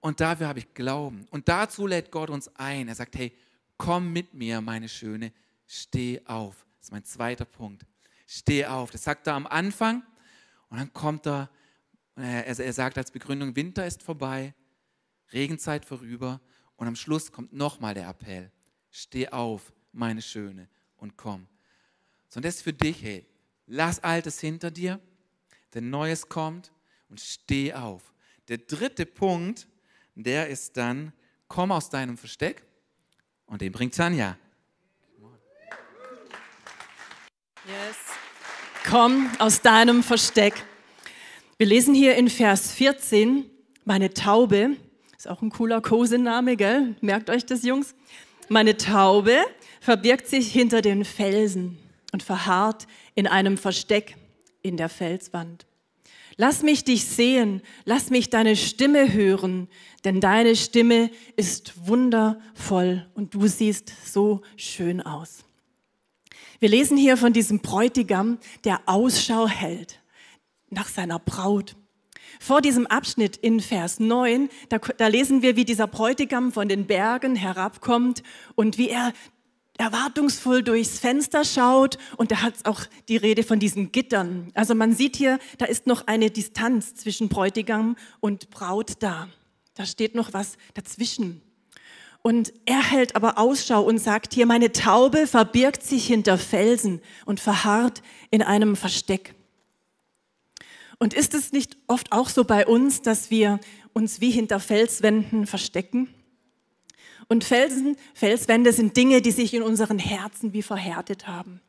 Und 0.00 0.20
dafür 0.20 0.48
habe 0.48 0.60
ich 0.60 0.72
Glauben. 0.74 1.26
Und 1.30 1.48
dazu 1.48 1.86
lädt 1.86 2.10
Gott 2.10 2.30
uns 2.30 2.48
ein. 2.56 2.88
Er 2.88 2.94
sagt, 2.94 3.16
hey, 3.16 3.32
komm 3.76 4.12
mit 4.12 4.34
mir, 4.34 4.60
meine 4.60 4.88
Schöne, 4.88 5.32
steh 5.66 6.20
auf. 6.26 6.66
Das 6.78 6.88
ist 6.88 6.92
mein 6.92 7.04
zweiter 7.04 7.44
Punkt. 7.44 7.84
Steh 8.26 8.66
auf. 8.66 8.90
Das 8.90 9.04
sagt 9.04 9.26
er 9.26 9.34
am 9.34 9.46
Anfang 9.46 10.02
und 10.68 10.78
dann 10.78 10.92
kommt 10.92 11.26
er, 11.26 11.50
er, 12.14 12.72
sagt 12.72 12.98
als 12.98 13.10
Begründung, 13.10 13.54
Winter 13.56 13.86
ist 13.86 14.02
vorbei, 14.02 14.54
Regenzeit 15.32 15.84
vorüber 15.84 16.40
und 16.76 16.86
am 16.86 16.96
Schluss 16.96 17.32
kommt 17.32 17.52
nochmal 17.52 17.94
der 17.94 18.08
Appell. 18.08 18.50
Steh 18.90 19.28
auf, 19.28 19.72
meine 19.92 20.22
Schöne, 20.22 20.68
und 20.96 21.16
komm. 21.16 21.46
So, 22.28 22.38
und 22.38 22.44
das 22.44 22.56
ist 22.56 22.62
für 22.62 22.72
dich, 22.72 23.02
hey, 23.02 23.26
lass 23.66 24.02
Altes 24.02 24.40
hinter 24.40 24.70
dir, 24.70 25.00
denn 25.74 25.90
Neues 25.90 26.28
kommt 26.28 26.72
und 27.08 27.20
steh 27.20 27.72
auf. 27.74 28.12
Der 28.48 28.58
dritte 28.58 29.06
Punkt, 29.06 29.68
der 30.14 30.48
ist 30.48 30.76
dann, 30.76 31.12
komm 31.48 31.72
aus 31.72 31.90
deinem 31.90 32.16
Versteck 32.16 32.64
und 33.46 33.60
den 33.60 33.72
bringt 33.72 33.94
Tanja. 33.94 34.36
Yes. 37.66 38.05
Komm 38.88 39.28
aus 39.40 39.62
deinem 39.62 40.04
Versteck. 40.04 40.54
Wir 41.58 41.66
lesen 41.66 41.92
hier 41.92 42.14
in 42.14 42.30
Vers 42.30 42.70
14, 42.70 43.44
meine 43.84 44.14
Taube, 44.14 44.76
ist 45.16 45.28
auch 45.28 45.42
ein 45.42 45.50
cooler 45.50 45.80
Kosename, 45.80 46.56
gell? 46.56 46.94
Merkt 47.00 47.28
euch 47.28 47.44
das, 47.44 47.64
Jungs? 47.64 47.96
Meine 48.48 48.76
Taube 48.76 49.38
verbirgt 49.80 50.28
sich 50.28 50.52
hinter 50.52 50.82
den 50.82 51.04
Felsen 51.04 51.78
und 52.12 52.22
verharrt 52.22 52.86
in 53.16 53.26
einem 53.26 53.58
Versteck 53.58 54.14
in 54.62 54.76
der 54.76 54.88
Felswand. 54.88 55.66
Lass 56.36 56.62
mich 56.62 56.84
dich 56.84 57.06
sehen, 57.06 57.62
lass 57.86 58.10
mich 58.10 58.30
deine 58.30 58.54
Stimme 58.54 59.12
hören, 59.12 59.66
denn 60.04 60.20
deine 60.20 60.54
Stimme 60.54 61.10
ist 61.34 61.88
wundervoll 61.88 63.04
und 63.14 63.34
du 63.34 63.48
siehst 63.48 63.92
so 64.04 64.42
schön 64.56 65.02
aus. 65.02 65.46
Wir 66.60 66.68
lesen 66.68 66.96
hier 66.96 67.16
von 67.16 67.32
diesem 67.32 67.60
Bräutigam, 67.60 68.38
der 68.64 68.80
Ausschau 68.86 69.46
hält 69.46 70.00
nach 70.70 70.88
seiner 70.88 71.18
Braut. 71.18 71.76
Vor 72.40 72.60
diesem 72.60 72.86
Abschnitt 72.86 73.36
in 73.36 73.60
Vers 73.60 74.00
9, 74.00 74.48
da, 74.68 74.78
da, 74.78 75.06
lesen 75.06 75.42
wir, 75.42 75.56
wie 75.56 75.64
dieser 75.64 75.86
Bräutigam 75.86 76.52
von 76.52 76.68
den 76.68 76.86
Bergen 76.86 77.36
herabkommt 77.36 78.22
und 78.54 78.78
wie 78.78 78.90
er 78.90 79.12
erwartungsvoll 79.78 80.62
durchs 80.62 80.98
Fenster 80.98 81.44
schaut. 81.44 81.98
Und 82.16 82.32
da 82.32 82.42
hat 82.42 82.54
auch 82.64 82.80
die 83.08 83.16
Rede 83.16 83.42
von 83.42 83.58
diesen 83.58 83.92
Gittern. 83.92 84.50
Also 84.54 84.74
man 84.74 84.94
sieht 84.94 85.16
hier, 85.16 85.38
da 85.58 85.66
ist 85.66 85.86
noch 85.86 86.06
eine 86.06 86.30
Distanz 86.30 86.94
zwischen 86.94 87.28
Bräutigam 87.28 87.96
und 88.20 88.50
Braut 88.50 88.94
da. 89.00 89.28
Da 89.74 89.86
steht 89.86 90.14
noch 90.14 90.32
was 90.32 90.56
dazwischen. 90.74 91.42
Und 92.26 92.52
er 92.64 92.82
hält 92.82 93.14
aber 93.14 93.38
Ausschau 93.38 93.84
und 93.84 93.98
sagt 93.98 94.34
hier, 94.34 94.46
meine 94.46 94.72
Taube 94.72 95.28
verbirgt 95.28 95.84
sich 95.84 96.08
hinter 96.08 96.38
Felsen 96.38 97.00
und 97.24 97.38
verharrt 97.38 98.02
in 98.32 98.42
einem 98.42 98.74
Versteck. 98.74 99.36
Und 100.98 101.14
ist 101.14 101.34
es 101.34 101.52
nicht 101.52 101.76
oft 101.86 102.10
auch 102.10 102.28
so 102.28 102.42
bei 102.42 102.66
uns, 102.66 103.00
dass 103.00 103.30
wir 103.30 103.60
uns 103.92 104.20
wie 104.20 104.32
hinter 104.32 104.58
Felswänden 104.58 105.46
verstecken? 105.46 106.08
Und 107.28 107.44
Felsen, 107.44 107.96
Felswände 108.12 108.72
sind 108.72 108.96
Dinge, 108.96 109.22
die 109.22 109.30
sich 109.30 109.54
in 109.54 109.62
unseren 109.62 110.00
Herzen 110.00 110.52
wie 110.52 110.62
verhärtet 110.62 111.28
haben. 111.28 111.60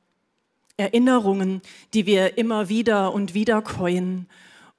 Erinnerungen, 0.76 1.62
die 1.94 2.08
wir 2.08 2.40
immer 2.40 2.68
wieder 2.68 3.14
und 3.14 3.36
wieder 3.36 3.62
käuen. 3.62 4.26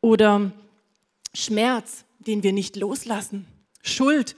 Oder 0.00 0.50
Schmerz, 1.34 2.04
den 2.18 2.42
wir 2.42 2.52
nicht 2.52 2.74
loslassen. 2.74 3.46
Schuld, 3.84 4.34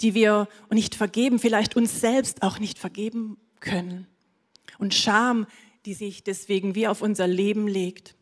die 0.00 0.14
wir 0.14 0.48
nicht 0.70 0.94
vergeben, 0.94 1.38
vielleicht 1.38 1.76
uns 1.76 2.00
selbst 2.00 2.42
auch 2.42 2.58
nicht 2.58 2.78
vergeben 2.78 3.38
können. 3.60 4.06
Und 4.78 4.94
Scham, 4.94 5.46
die 5.86 5.94
sich 5.94 6.24
deswegen 6.24 6.74
wie 6.74 6.88
auf 6.88 7.00
unser 7.00 7.26
Leben 7.26 7.68
legt. 7.68 8.14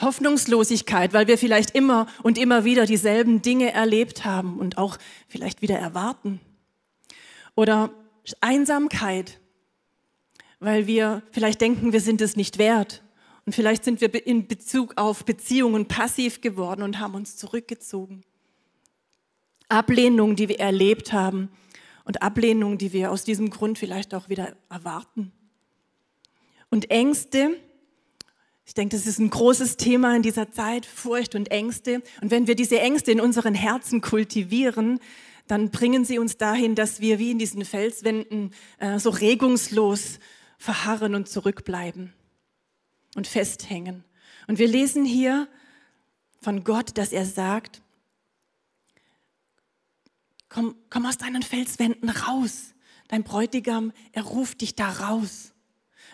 Hoffnungslosigkeit, 0.00 1.12
weil 1.12 1.28
wir 1.28 1.38
vielleicht 1.38 1.70
immer 1.70 2.06
und 2.22 2.36
immer 2.38 2.64
wieder 2.64 2.86
dieselben 2.86 3.42
Dinge 3.42 3.72
erlebt 3.72 4.24
haben 4.24 4.58
und 4.58 4.76
auch 4.78 4.98
vielleicht 5.28 5.62
wieder 5.62 5.78
erwarten. 5.78 6.40
Oder 7.54 7.92
Einsamkeit, 8.40 9.40
weil 10.58 10.86
wir 10.86 11.22
vielleicht 11.30 11.60
denken, 11.60 11.92
wir 11.92 12.00
sind 12.00 12.20
es 12.20 12.34
nicht 12.34 12.58
wert. 12.58 13.02
Und 13.46 13.54
vielleicht 13.54 13.84
sind 13.84 14.00
wir 14.00 14.26
in 14.26 14.48
Bezug 14.48 14.94
auf 14.96 15.24
Beziehungen 15.24 15.86
passiv 15.86 16.40
geworden 16.40 16.82
und 16.82 16.98
haben 16.98 17.14
uns 17.14 17.36
zurückgezogen. 17.36 18.24
Ablehnung, 19.68 20.36
die 20.36 20.48
wir 20.48 20.60
erlebt 20.60 21.12
haben 21.12 21.50
und 22.04 22.22
Ablehnung, 22.22 22.78
die 22.78 22.92
wir 22.92 23.10
aus 23.10 23.24
diesem 23.24 23.50
Grund 23.50 23.78
vielleicht 23.78 24.14
auch 24.14 24.28
wieder 24.28 24.54
erwarten. 24.68 25.32
Und 26.70 26.90
Ängste, 26.90 27.56
ich 28.66 28.74
denke, 28.74 28.96
das 28.96 29.06
ist 29.06 29.18
ein 29.18 29.30
großes 29.30 29.76
Thema 29.76 30.16
in 30.16 30.22
dieser 30.22 30.50
Zeit, 30.50 30.86
Furcht 30.86 31.34
und 31.34 31.50
Ängste. 31.50 32.02
Und 32.20 32.30
wenn 32.30 32.46
wir 32.46 32.56
diese 32.56 32.80
Ängste 32.80 33.12
in 33.12 33.20
unseren 33.20 33.54
Herzen 33.54 34.00
kultivieren, 34.00 35.00
dann 35.46 35.70
bringen 35.70 36.04
sie 36.04 36.18
uns 36.18 36.36
dahin, 36.36 36.74
dass 36.74 37.00
wir 37.00 37.18
wie 37.18 37.30
in 37.30 37.38
diesen 37.38 37.64
Felswänden 37.64 38.54
äh, 38.78 38.98
so 38.98 39.10
regungslos 39.10 40.18
verharren 40.58 41.14
und 41.14 41.28
zurückbleiben 41.28 42.14
und 43.14 43.26
festhängen. 43.26 44.04
Und 44.46 44.58
wir 44.58 44.68
lesen 44.68 45.04
hier 45.04 45.48
von 46.40 46.64
Gott, 46.64 46.96
dass 46.96 47.12
er 47.12 47.26
sagt, 47.26 47.82
komm, 50.54 50.76
komm 50.88 51.04
aus 51.04 51.18
deinen 51.18 51.42
Felswänden 51.42 52.08
raus. 52.08 52.74
Dein 53.08 53.24
Bräutigam, 53.24 53.92
er 54.12 54.22
ruft 54.22 54.60
dich 54.60 54.74
da 54.76 54.88
raus. 54.88 55.52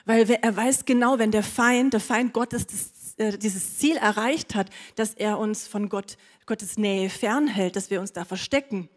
Weil 0.07 0.29
er 0.29 0.57
weiß 0.57 0.87
genau, 0.87 1.19
wenn 1.19 1.31
der 1.31 1.43
Feind, 1.43 1.93
der 1.93 2.01
Feind 2.01 2.33
Gottes 2.33 2.67
das, 2.67 3.15
äh, 3.19 3.39
dieses 3.39 3.79
Ziel 3.79 3.97
erreicht 3.97 4.55
hat, 4.55 4.71
dass 4.97 5.15
er 5.15 5.39
uns 5.39 5.69
von 5.69 5.89
Gott, 5.89 6.17
Gottes 6.47 6.79
Nähe 6.79 7.11
fernhält, 7.11 7.77
dass 7.77 7.91
wir 7.91 8.01
uns 8.01 8.13
da 8.13 8.25
verstecken, 8.25 8.89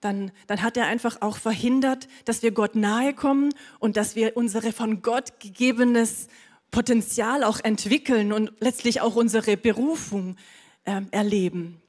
dann, 0.00 0.30
dann 0.46 0.62
hat 0.62 0.76
er 0.76 0.86
einfach 0.86 1.22
auch 1.22 1.38
verhindert, 1.38 2.06
dass 2.26 2.42
wir 2.42 2.52
Gott 2.52 2.76
nahe 2.76 3.14
kommen 3.14 3.54
und 3.80 3.96
dass 3.96 4.14
wir 4.14 4.36
unsere 4.36 4.72
von 4.72 5.00
Gott 5.00 5.40
gegebenes 5.40 6.28
Potenzial 6.70 7.44
auch 7.44 7.60
entwickeln 7.60 8.32
und 8.32 8.52
letztlich 8.60 9.00
auch 9.00 9.16
unsere 9.16 9.56
Berufung 9.56 10.36
äh, 10.84 11.00
erleben. 11.12 11.80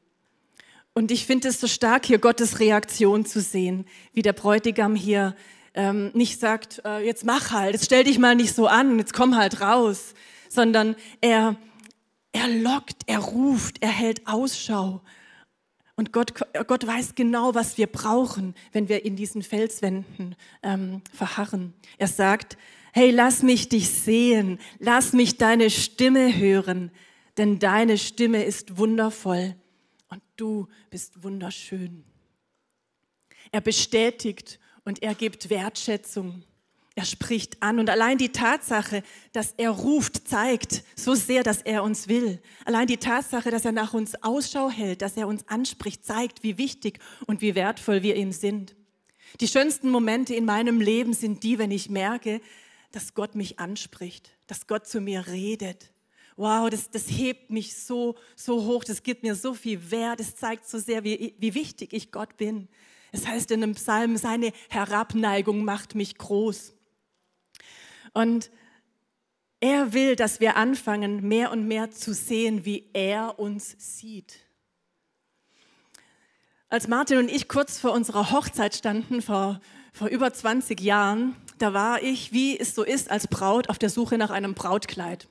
Und 0.98 1.12
ich 1.12 1.28
finde 1.28 1.50
es 1.50 1.62
so 1.62 1.68
stark, 1.68 2.08
hier 2.08 2.18
Gottes 2.18 2.60
Reaktion 2.60 3.24
zu 3.24 3.40
sehen, 3.40 3.86
wie 4.14 4.24
der 4.24 4.34
Bräutigam 4.34 4.96
hier 4.96 5.36
ähm, 5.76 6.10
nicht 6.16 6.40
sagt, 6.40 6.82
äh, 6.86 7.06
jetzt 7.06 7.24
mach 7.24 7.52
halt, 7.52 7.74
jetzt 7.74 7.86
stell 7.86 8.04
dich 8.04 8.18
mal 8.18 8.34
nicht 8.34 8.56
so 8.56 8.66
an, 8.66 8.98
jetzt 8.98 9.14
komm 9.14 9.36
halt 9.36 9.62
raus, 9.62 10.16
sondern 10.50 10.96
er, 11.22 11.56
er 12.32 12.48
lockt, 12.48 13.04
er 13.06 13.20
ruft, 13.20 13.84
er 13.84 13.92
hält 13.92 14.26
Ausschau 14.26 15.04
und 15.98 16.14
Gott, 16.14 16.34
Gott 16.66 16.88
weiß 16.88 17.14
genau, 17.14 17.54
was 17.54 17.78
wir 17.78 17.86
brauchen, 17.86 18.56
wenn 18.72 18.90
wir 18.90 19.06
in 19.06 19.16
diesen 19.16 19.44
Felswänden 19.44 20.36
ähm, 20.64 21.04
verharren. 21.14 21.76
Er 22.00 22.08
sagt, 22.08 22.58
hey, 22.92 23.12
lass 23.12 23.44
mich 23.44 23.70
dich 23.70 23.88
sehen, 23.88 24.58
lass 24.80 25.14
mich 25.14 25.38
deine 25.38 25.70
Stimme 25.70 26.36
hören, 26.36 26.90
denn 27.38 27.60
deine 27.60 28.00
Stimme 28.00 28.44
ist 28.44 28.80
wundervoll 28.80 29.54
und 30.10 30.22
du 30.36 30.68
bist 30.90 31.24
wunderschön. 31.24 32.04
Er 33.52 33.62
bestätigt 33.62 34.60
und 34.84 35.02
er 35.04 35.16
gibt 35.16 35.50
Wertschätzung. 35.50 36.44
Er 36.96 37.06
spricht 37.06 37.62
an 37.62 37.78
und 37.78 37.92
allein 37.92 38.18
die 38.18 38.32
Tatsache, 38.32 39.04
dass 39.32 39.54
er 39.58 39.70
ruft, 39.70 40.28
zeigt 40.28 40.84
so 40.96 41.14
sehr, 41.14 41.44
dass 41.44 41.62
er 41.62 41.84
uns 41.84 42.08
will. 42.08 42.42
Allein 42.66 42.88
die 42.88 42.98
Tatsache, 42.98 43.52
dass 43.52 43.66
er 43.66 43.72
nach 43.72 43.94
uns 43.94 44.16
Ausschau 44.24 44.72
hält, 44.72 45.04
dass 45.04 45.16
er 45.16 45.28
uns 45.28 45.48
anspricht, 45.48 46.04
zeigt, 46.04 46.42
wie 46.42 46.58
wichtig 46.58 47.00
und 47.28 47.42
wie 47.42 47.54
wertvoll 47.54 48.02
wir 48.02 48.16
ihm 48.16 48.32
sind. 48.32 48.76
Die 49.42 49.48
schönsten 49.48 49.92
Momente 49.92 50.34
in 50.34 50.46
meinem 50.46 50.82
Leben 50.82 51.14
sind 51.14 51.44
die, 51.44 51.60
wenn 51.60 51.70
ich 51.70 51.90
merke, 51.90 52.42
dass 52.92 53.14
Gott 53.14 53.36
mich 53.36 53.60
anspricht, 53.60 54.32
dass 54.48 54.66
Gott 54.66 54.88
zu 54.88 55.00
mir 55.00 55.28
redet. 55.28 55.92
Wow, 56.38 56.70
das, 56.70 56.92
das 56.92 57.10
hebt 57.10 57.50
mich 57.50 57.76
so, 57.76 58.16
so 58.36 58.64
hoch, 58.64 58.84
das 58.84 59.02
gibt 59.02 59.24
mir 59.24 59.34
so 59.34 59.56
viel 59.56 59.90
Wert, 59.90 60.20
es 60.20 60.36
zeigt 60.36 60.70
so 60.70 60.78
sehr, 60.78 61.04
wie, 61.04 61.34
wie 61.40 61.56
wichtig 61.56 61.94
ich 61.94 62.12
Gott 62.12 62.38
bin. 62.38 62.70
Es 63.12 63.26
heißt 63.26 63.50
in 63.50 63.64
einem 63.64 63.74
Psalm, 63.74 64.18
seine 64.18 64.54
Herabneigung 64.70 65.66
macht 65.66 65.96
mich 65.96 66.18
groß. 66.18 66.76
Und 68.14 68.52
er 69.60 69.94
will, 69.94 70.16
dass 70.16 70.40
wir 70.40 70.56
anfangen, 70.56 71.28
mehr 71.28 71.52
und 71.52 71.68
mehr 71.68 71.90
zu 71.90 72.14
sehen, 72.14 72.66
wie 72.66 72.88
er 72.94 73.40
uns 73.40 73.76
sieht. 73.80 74.40
Als 76.70 76.88
Martin 76.88 77.18
und 77.18 77.32
ich 77.32 77.48
kurz 77.48 77.80
vor 77.80 77.94
unserer 77.94 78.30
Hochzeit 78.30 78.76
standen, 78.76 79.24
vor, 79.24 79.60
vor 79.92 80.10
über 80.10 80.32
20 80.32 80.80
Jahren, 80.82 81.36
da 81.58 81.74
war 81.74 82.04
ich, 82.04 82.32
wie 82.32 82.60
es 82.60 82.76
so 82.76 82.84
ist, 82.84 83.10
als 83.10 83.28
Braut 83.28 83.70
auf 83.70 83.80
der 83.80 83.90
Suche 83.90 84.20
nach 84.20 84.30
einem 84.30 84.54
Brautkleid. 84.54 85.28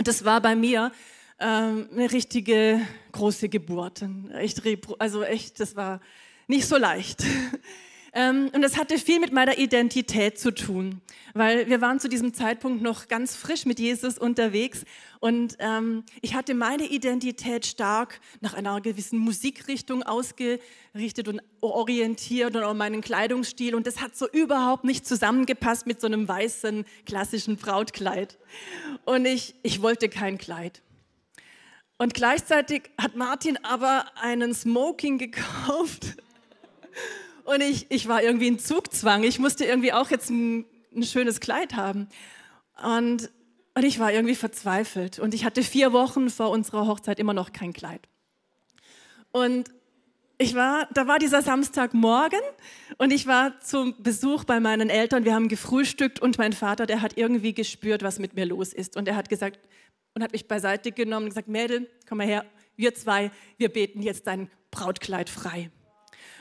Und 0.00 0.08
das 0.08 0.24
war 0.24 0.40
bei 0.40 0.56
mir 0.56 0.92
ähm, 1.38 1.86
eine 1.92 2.10
richtige 2.10 2.80
große 3.12 3.50
Geburt. 3.50 4.02
Echt, 4.32 4.62
also 4.98 5.22
echt, 5.22 5.60
das 5.60 5.76
war 5.76 6.00
nicht 6.46 6.66
so 6.66 6.78
leicht. 6.78 7.22
Ähm, 8.12 8.50
und 8.52 8.62
das 8.62 8.76
hatte 8.76 8.98
viel 8.98 9.20
mit 9.20 9.32
meiner 9.32 9.58
Identität 9.58 10.38
zu 10.38 10.52
tun, 10.52 11.00
weil 11.32 11.68
wir 11.68 11.80
waren 11.80 12.00
zu 12.00 12.08
diesem 12.08 12.34
Zeitpunkt 12.34 12.82
noch 12.82 13.06
ganz 13.06 13.36
frisch 13.36 13.66
mit 13.66 13.78
Jesus 13.78 14.18
unterwegs 14.18 14.84
und 15.20 15.56
ähm, 15.60 16.02
ich 16.20 16.34
hatte 16.34 16.54
meine 16.54 16.86
Identität 16.86 17.66
stark 17.66 18.20
nach 18.40 18.54
einer 18.54 18.80
gewissen 18.80 19.18
Musikrichtung 19.18 20.02
ausgerichtet 20.02 21.28
und 21.28 21.40
orientiert 21.60 22.56
und 22.56 22.64
auch 22.64 22.74
meinen 22.74 23.00
Kleidungsstil 23.00 23.74
und 23.74 23.86
das 23.86 24.00
hat 24.00 24.16
so 24.16 24.28
überhaupt 24.28 24.84
nicht 24.84 25.06
zusammengepasst 25.06 25.86
mit 25.86 26.00
so 26.00 26.08
einem 26.08 26.26
weißen 26.26 26.84
klassischen 27.06 27.56
Brautkleid. 27.56 28.38
Und 29.04 29.26
ich, 29.26 29.54
ich 29.62 29.82
wollte 29.82 30.08
kein 30.08 30.38
Kleid. 30.38 30.82
Und 31.98 32.14
gleichzeitig 32.14 32.90
hat 32.98 33.14
Martin 33.14 33.58
aber 33.62 34.06
einen 34.16 34.54
Smoking 34.54 35.18
gekauft 35.18 36.16
und 37.50 37.60
ich, 37.62 37.86
ich 37.90 38.06
war 38.06 38.22
irgendwie 38.22 38.46
in 38.46 38.58
Zugzwang. 38.58 39.24
Ich 39.24 39.38
musste 39.38 39.64
irgendwie 39.64 39.92
auch 39.92 40.10
jetzt 40.10 40.30
ein, 40.30 40.64
ein 40.94 41.02
schönes 41.02 41.40
Kleid 41.40 41.74
haben. 41.74 42.08
Und, 42.82 43.28
und 43.74 43.84
ich 43.84 43.98
war 43.98 44.12
irgendwie 44.12 44.36
verzweifelt. 44.36 45.18
Und 45.18 45.34
ich 45.34 45.44
hatte 45.44 45.62
vier 45.62 45.92
Wochen 45.92 46.30
vor 46.30 46.50
unserer 46.50 46.86
Hochzeit 46.86 47.18
immer 47.18 47.34
noch 47.34 47.52
kein 47.52 47.72
Kleid. 47.72 48.08
Und 49.32 49.70
ich 50.38 50.54
war, 50.54 50.88
da 50.94 51.06
war 51.06 51.18
dieser 51.18 51.42
Samstagmorgen 51.42 52.40
und 52.96 53.12
ich 53.12 53.26
war 53.26 53.60
zum 53.60 53.94
Besuch 54.02 54.44
bei 54.44 54.58
meinen 54.58 54.88
Eltern. 54.88 55.24
Wir 55.24 55.34
haben 55.34 55.48
gefrühstückt 55.48 56.18
und 56.20 56.38
mein 56.38 56.54
Vater, 56.54 56.86
der 56.86 57.02
hat 57.02 57.18
irgendwie 57.18 57.52
gespürt, 57.52 58.02
was 58.02 58.18
mit 58.18 58.34
mir 58.34 58.46
los 58.46 58.72
ist. 58.72 58.96
Und 58.96 59.06
er 59.06 59.16
hat 59.16 59.28
gesagt 59.28 59.58
und 60.14 60.22
hat 60.22 60.32
mich 60.32 60.48
beiseite 60.48 60.92
genommen 60.92 61.24
und 61.24 61.30
gesagt, 61.30 61.48
Mädel, 61.48 61.90
komm 62.08 62.18
mal 62.18 62.26
her, 62.26 62.46
wir 62.76 62.94
zwei, 62.94 63.30
wir 63.58 63.68
beten 63.68 64.02
jetzt 64.02 64.26
dein 64.26 64.50
Brautkleid 64.70 65.28
frei. 65.28 65.70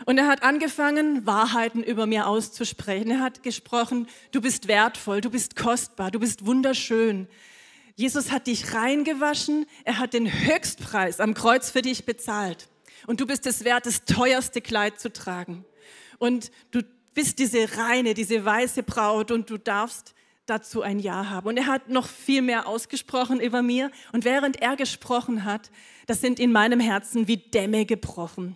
Und 0.05 0.17
er 0.17 0.27
hat 0.27 0.43
angefangen, 0.43 1.25
Wahrheiten 1.25 1.83
über 1.83 2.05
mir 2.05 2.27
auszusprechen. 2.27 3.11
Er 3.11 3.19
hat 3.19 3.43
gesprochen, 3.43 4.07
du 4.31 4.41
bist 4.41 4.67
wertvoll, 4.67 5.21
du 5.21 5.29
bist 5.29 5.55
kostbar, 5.55 6.11
du 6.11 6.19
bist 6.19 6.45
wunderschön. 6.45 7.27
Jesus 7.95 8.31
hat 8.31 8.47
dich 8.47 8.73
reingewaschen, 8.73 9.65
er 9.83 9.99
hat 9.99 10.13
den 10.13 10.31
Höchstpreis 10.31 11.19
am 11.19 11.33
Kreuz 11.33 11.69
für 11.69 11.81
dich 11.81 12.05
bezahlt. 12.05 12.69
Und 13.07 13.19
du 13.19 13.27
bist 13.27 13.45
es 13.45 13.65
wert, 13.65 13.85
das 13.85 14.05
teuerste 14.05 14.61
Kleid 14.61 14.99
zu 14.99 15.11
tragen. 15.11 15.65
Und 16.17 16.51
du 16.71 16.81
bist 17.13 17.39
diese 17.39 17.77
reine, 17.77 18.13
diese 18.13 18.45
weiße 18.45 18.83
Braut 18.83 19.31
und 19.31 19.49
du 19.49 19.57
darfst 19.57 20.13
dazu 20.45 20.81
ein 20.81 20.99
Ja 20.99 21.29
haben. 21.29 21.47
Und 21.47 21.57
er 21.57 21.67
hat 21.67 21.89
noch 21.89 22.07
viel 22.07 22.41
mehr 22.41 22.67
ausgesprochen 22.67 23.39
über 23.39 23.61
mir. 23.61 23.91
Und 24.13 24.25
während 24.25 24.61
er 24.61 24.75
gesprochen 24.75 25.43
hat, 25.43 25.69
das 26.07 26.21
sind 26.21 26.39
in 26.39 26.51
meinem 26.51 26.79
Herzen 26.79 27.27
wie 27.27 27.37
Dämme 27.37 27.85
gebrochen. 27.85 28.55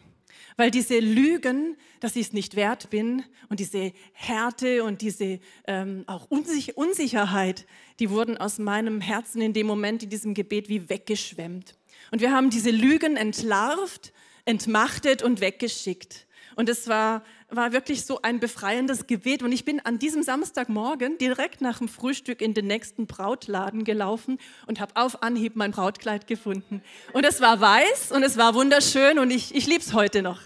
Weil 0.57 0.71
diese 0.71 0.99
Lügen, 0.99 1.77
dass 1.99 2.15
ich 2.15 2.27
es 2.27 2.33
nicht 2.33 2.55
wert 2.55 2.89
bin 2.89 3.23
und 3.49 3.59
diese 3.59 3.93
Härte 4.13 4.83
und 4.83 5.01
diese 5.01 5.39
ähm, 5.67 6.03
auch 6.07 6.25
Unsich 6.29 6.77
Unsicherheit, 6.77 7.65
die 7.99 8.09
wurden 8.09 8.37
aus 8.37 8.59
meinem 8.59 9.01
Herzen 9.01 9.41
in 9.41 9.53
dem 9.53 9.67
Moment 9.67 10.03
in 10.03 10.09
diesem 10.09 10.33
Gebet 10.33 10.69
wie 10.69 10.89
weggeschwemmt. 10.89 11.75
Und 12.11 12.21
wir 12.21 12.31
haben 12.31 12.49
diese 12.49 12.71
Lügen 12.71 13.17
entlarvt, 13.17 14.13
entmachtet 14.45 15.23
und 15.23 15.41
weggeschickt. 15.41 16.27
Und 16.55 16.69
es 16.69 16.87
war, 16.87 17.23
war 17.55 17.71
wirklich 17.71 18.05
so 18.05 18.21
ein 18.21 18.39
befreiendes 18.39 19.07
Gebet. 19.07 19.43
Und 19.43 19.51
ich 19.51 19.65
bin 19.65 19.79
an 19.79 19.99
diesem 19.99 20.23
Samstagmorgen 20.23 21.17
direkt 21.17 21.61
nach 21.61 21.79
dem 21.79 21.87
Frühstück 21.87 22.41
in 22.41 22.53
den 22.53 22.67
nächsten 22.67 23.07
Brautladen 23.07 23.83
gelaufen 23.83 24.39
und 24.67 24.79
habe 24.79 24.95
auf 24.95 25.23
Anhieb 25.23 25.55
mein 25.55 25.71
Brautkleid 25.71 26.27
gefunden. 26.27 26.81
Und 27.13 27.25
es 27.25 27.41
war 27.41 27.59
weiß 27.59 28.11
und 28.11 28.23
es 28.23 28.37
war 28.37 28.53
wunderschön 28.55 29.19
und 29.19 29.31
ich, 29.31 29.53
ich 29.55 29.67
liebe 29.67 29.81
es 29.81 29.93
heute 29.93 30.21
noch. 30.21 30.41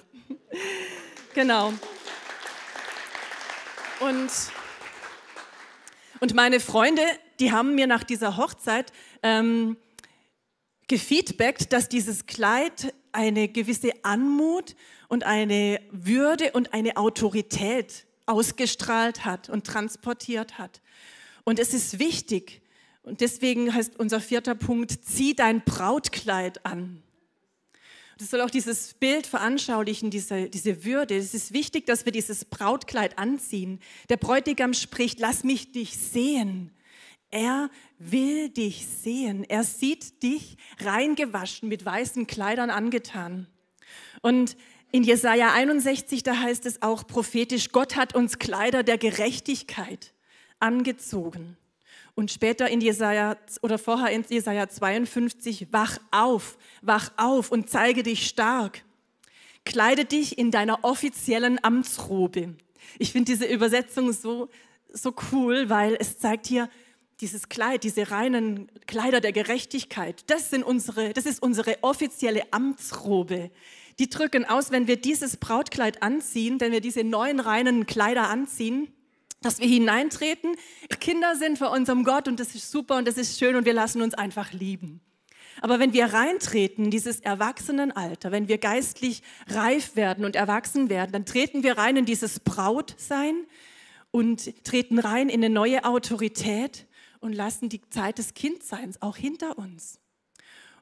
genau. 1.33 1.73
Und, 3.99 4.29
und 6.19 6.33
meine 6.35 6.59
Freunde, 6.59 7.01
die 7.39 7.51
haben 7.51 7.75
mir 7.75 7.87
nach 7.87 8.03
dieser 8.03 8.37
Hochzeit 8.37 8.91
ähm, 9.23 9.77
gefeedbackt, 10.87 11.73
dass 11.73 11.89
dieses 11.89 12.25
Kleid 12.25 12.93
eine 13.17 13.49
gewisse 13.49 13.91
Anmut 14.03 14.75
und 15.09 15.25
eine 15.25 15.81
Würde 15.91 16.51
und 16.51 16.73
eine 16.73 16.95
Autorität 16.97 18.05
ausgestrahlt 18.27 19.25
hat 19.25 19.49
und 19.49 19.65
transportiert 19.65 20.57
hat. 20.57 20.81
Und 21.43 21.59
es 21.59 21.73
ist 21.73 21.99
wichtig, 21.99 22.61
und 23.01 23.21
deswegen 23.21 23.73
heißt 23.73 23.97
unser 23.97 24.19
vierter 24.19 24.53
Punkt, 24.53 24.91
zieh 25.05 25.33
dein 25.33 25.61
Brautkleid 25.61 26.65
an. 26.65 27.01
Das 28.17 28.31
soll 28.31 28.41
auch 28.41 28.49
dieses 28.49 28.95
Bild 28.95 29.25
veranschaulichen, 29.25 30.09
diese, 30.09 30.49
diese 30.49 30.83
Würde. 30.83 31.15
Es 31.15 31.33
ist 31.33 31.53
wichtig, 31.53 31.85
dass 31.85 32.03
wir 32.03 32.11
dieses 32.11 32.43
Brautkleid 32.43 33.17
anziehen. 33.17 33.79
Der 34.09 34.17
Bräutigam 34.17 34.73
spricht, 34.73 35.19
lass 35.19 35.45
mich 35.45 35.71
dich 35.71 35.95
sehen. 35.97 36.71
Er 37.29 37.69
will 37.99 38.49
dich 38.49 38.87
sehen. 38.87 39.43
Er 39.43 39.63
sieht 39.63 40.23
dich 40.23 40.57
reingewaschen, 40.79 41.67
mit 41.67 41.85
weißen 41.85 42.27
Kleidern 42.27 42.69
angetan. 42.69 43.47
Und 44.21 44.55
in 44.91 45.03
Jesaja 45.03 45.51
61, 45.53 46.23
da 46.23 46.39
heißt 46.39 46.65
es 46.65 46.81
auch 46.81 47.05
prophetisch, 47.05 47.71
Gott 47.71 47.95
hat 47.95 48.15
uns 48.15 48.39
Kleider 48.39 48.83
der 48.83 48.97
Gerechtigkeit 48.97 50.13
angezogen. 50.59 51.57
Und 52.15 52.31
später 52.31 52.69
in 52.69 52.81
Jesaja 52.81 53.35
oder 53.61 53.77
vorher 53.77 54.11
in 54.11 54.25
Jesaja 54.27 54.69
52, 54.69 55.67
wach 55.71 55.99
auf, 56.09 56.57
wach 56.81 57.11
auf 57.17 57.51
und 57.51 57.69
zeige 57.69 58.01
dich 58.01 58.25
stark. 58.25 58.83
Kleide 59.65 60.05
dich 60.05 60.37
in 60.37 60.49
deiner 60.49 60.83
offiziellen 60.83 61.63
Amtsrobe. 61.63 62.55
Ich 62.97 63.11
finde 63.11 63.31
diese 63.31 63.45
Übersetzung 63.45 64.13
so, 64.13 64.49
so 64.91 65.13
cool, 65.31 65.69
weil 65.69 65.97
es 65.99 66.17
zeigt 66.17 66.47
hier, 66.47 66.69
dieses 67.21 67.49
Kleid, 67.49 67.83
diese 67.83 68.11
reinen 68.11 68.69
Kleider 68.85 69.21
der 69.21 69.31
Gerechtigkeit, 69.31 70.23
das, 70.27 70.49
sind 70.49 70.63
unsere, 70.63 71.13
das 71.13 71.25
ist 71.25 71.41
unsere 71.41 71.77
offizielle 71.81 72.43
Amtsrobe. 72.51 73.51
Die 73.99 74.09
drücken 74.09 74.45
aus, 74.45 74.71
wenn 74.71 74.87
wir 74.87 74.97
dieses 74.97 75.37
Brautkleid 75.37 76.03
anziehen, 76.03 76.59
wenn 76.61 76.71
wir 76.71 76.81
diese 76.81 77.03
neuen 77.03 77.39
reinen 77.39 77.87
Kleider 77.87 78.29
anziehen, 78.29 78.87
dass 79.41 79.59
wir 79.59 79.67
hineintreten. 79.67 80.55
Kinder 80.99 81.35
sind 81.35 81.57
vor 81.57 81.71
unserem 81.71 82.03
Gott 82.03 82.27
und 82.27 82.39
das 82.39 82.53
ist 82.55 82.71
super 82.71 82.97
und 82.97 83.07
das 83.07 83.17
ist 83.17 83.39
schön 83.39 83.55
und 83.55 83.65
wir 83.65 83.73
lassen 83.73 84.01
uns 84.01 84.13
einfach 84.13 84.51
lieben. 84.51 85.01
Aber 85.61 85.79
wenn 85.79 85.93
wir 85.93 86.13
reintreten 86.13 86.85
in 86.85 86.91
dieses 86.91 87.19
Erwachsenenalter, 87.19 88.31
wenn 88.31 88.47
wir 88.47 88.59
geistlich 88.59 89.23
reif 89.47 89.95
werden 89.95 90.25
und 90.25 90.35
erwachsen 90.35 90.89
werden, 90.89 91.11
dann 91.11 91.25
treten 91.25 91.63
wir 91.63 91.77
rein 91.77 91.97
in 91.97 92.05
dieses 92.05 92.39
Brautsein 92.39 93.45
und 94.11 94.63
treten 94.63 94.99
rein 94.99 95.29
in 95.29 95.43
eine 95.43 95.53
neue 95.53 95.83
Autorität 95.83 96.86
und 97.27 97.33
lassen 97.33 97.69
die 97.69 97.81
Zeit 97.89 98.17
des 98.17 98.33
Kindseins 98.33 99.01
auch 99.01 99.17
hinter 99.17 99.57
uns. 99.57 99.99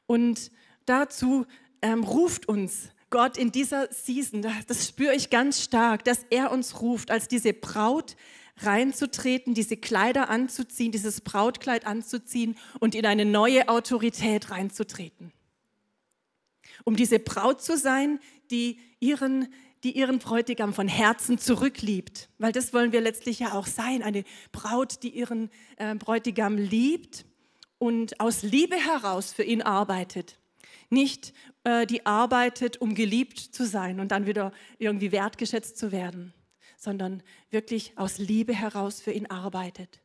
Und 0.06 0.50
dazu 0.86 1.44
ähm, 1.82 2.04
ruft 2.04 2.48
uns 2.48 2.90
Gott 3.10 3.36
in 3.36 3.52
dieser 3.52 3.92
Season, 3.92 4.46
das 4.66 4.88
spüre 4.88 5.14
ich 5.14 5.30
ganz 5.30 5.62
stark, 5.62 6.04
dass 6.04 6.24
er 6.30 6.50
uns 6.50 6.80
ruft, 6.80 7.10
als 7.10 7.28
diese 7.28 7.52
Braut 7.52 8.16
reinzutreten, 8.58 9.54
diese 9.54 9.76
Kleider 9.76 10.28
anzuziehen, 10.28 10.90
dieses 10.90 11.20
Brautkleid 11.20 11.86
anzuziehen 11.86 12.56
und 12.80 12.94
in 12.94 13.06
eine 13.06 13.24
neue 13.24 13.68
Autorität 13.68 14.50
reinzutreten. 14.50 15.32
Um 16.84 16.96
diese 16.96 17.18
Braut 17.18 17.62
zu 17.62 17.76
sein, 17.76 18.18
die 18.50 18.78
ihren 18.98 19.52
die 19.84 19.96
ihren 19.96 20.18
Bräutigam 20.18 20.74
von 20.74 20.88
Herzen 20.88 21.38
zurückliebt. 21.38 22.28
Weil 22.38 22.52
das 22.52 22.72
wollen 22.72 22.92
wir 22.92 23.00
letztlich 23.00 23.40
ja 23.40 23.52
auch 23.52 23.66
sein, 23.66 24.02
eine 24.02 24.24
Braut, 24.52 25.02
die 25.02 25.10
ihren 25.10 25.50
äh, 25.76 25.94
Bräutigam 25.94 26.56
liebt 26.56 27.24
und 27.78 28.20
aus 28.20 28.42
Liebe 28.42 28.76
heraus 28.76 29.32
für 29.32 29.42
ihn 29.42 29.62
arbeitet. 29.62 30.38
Nicht 30.88 31.34
äh, 31.64 31.86
die 31.86 32.06
arbeitet, 32.06 32.80
um 32.80 32.94
geliebt 32.94 33.38
zu 33.38 33.66
sein 33.66 34.00
und 34.00 34.12
dann 34.12 34.26
wieder 34.26 34.52
irgendwie 34.78 35.12
wertgeschätzt 35.12 35.76
zu 35.76 35.92
werden, 35.92 36.32
sondern 36.76 37.22
wirklich 37.50 37.92
aus 37.96 38.18
Liebe 38.18 38.54
heraus 38.54 39.00
für 39.00 39.12
ihn 39.12 39.26
arbeitet. 39.26 40.00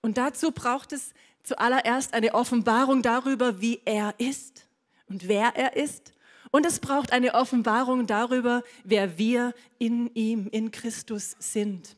Und 0.00 0.18
dazu 0.18 0.50
braucht 0.50 0.92
es 0.92 1.14
zuallererst 1.42 2.14
eine 2.14 2.34
Offenbarung 2.34 3.02
darüber, 3.02 3.60
wie 3.60 3.80
er 3.84 4.14
ist 4.18 4.66
und 5.08 5.28
wer 5.28 5.54
er 5.54 5.76
ist 5.76 6.12
und 6.52 6.66
es 6.66 6.78
braucht 6.78 7.12
eine 7.12 7.34
Offenbarung 7.34 8.06
darüber, 8.06 8.62
wer 8.84 9.18
wir 9.18 9.54
in 9.78 10.14
ihm, 10.14 10.46
in 10.52 10.70
Christus 10.70 11.34
sind. 11.40 11.96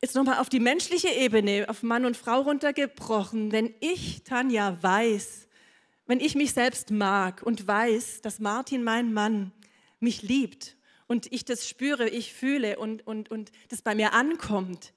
Jetzt 0.00 0.14
nochmal 0.14 0.38
auf 0.38 0.48
die 0.48 0.60
menschliche 0.60 1.10
Ebene, 1.10 1.66
auf 1.68 1.82
Mann 1.82 2.06
und 2.06 2.16
Frau 2.16 2.40
runtergebrochen. 2.40 3.52
Wenn 3.52 3.74
ich, 3.80 4.22
Tanja, 4.22 4.80
weiß, 4.80 5.48
wenn 6.06 6.20
ich 6.20 6.34
mich 6.34 6.52
selbst 6.52 6.90
mag 6.90 7.42
und 7.42 7.66
weiß, 7.66 8.22
dass 8.22 8.38
Martin, 8.38 8.84
mein 8.84 9.12
Mann, 9.12 9.52
mich 9.98 10.22
liebt 10.22 10.76
und 11.08 11.32
ich 11.32 11.44
das 11.44 11.68
spüre, 11.68 12.08
ich 12.08 12.32
fühle 12.32 12.78
und, 12.78 13.06
und, 13.06 13.30
und 13.30 13.50
das 13.68 13.82
bei 13.82 13.94
mir 13.94 14.12
ankommt, 14.12 14.92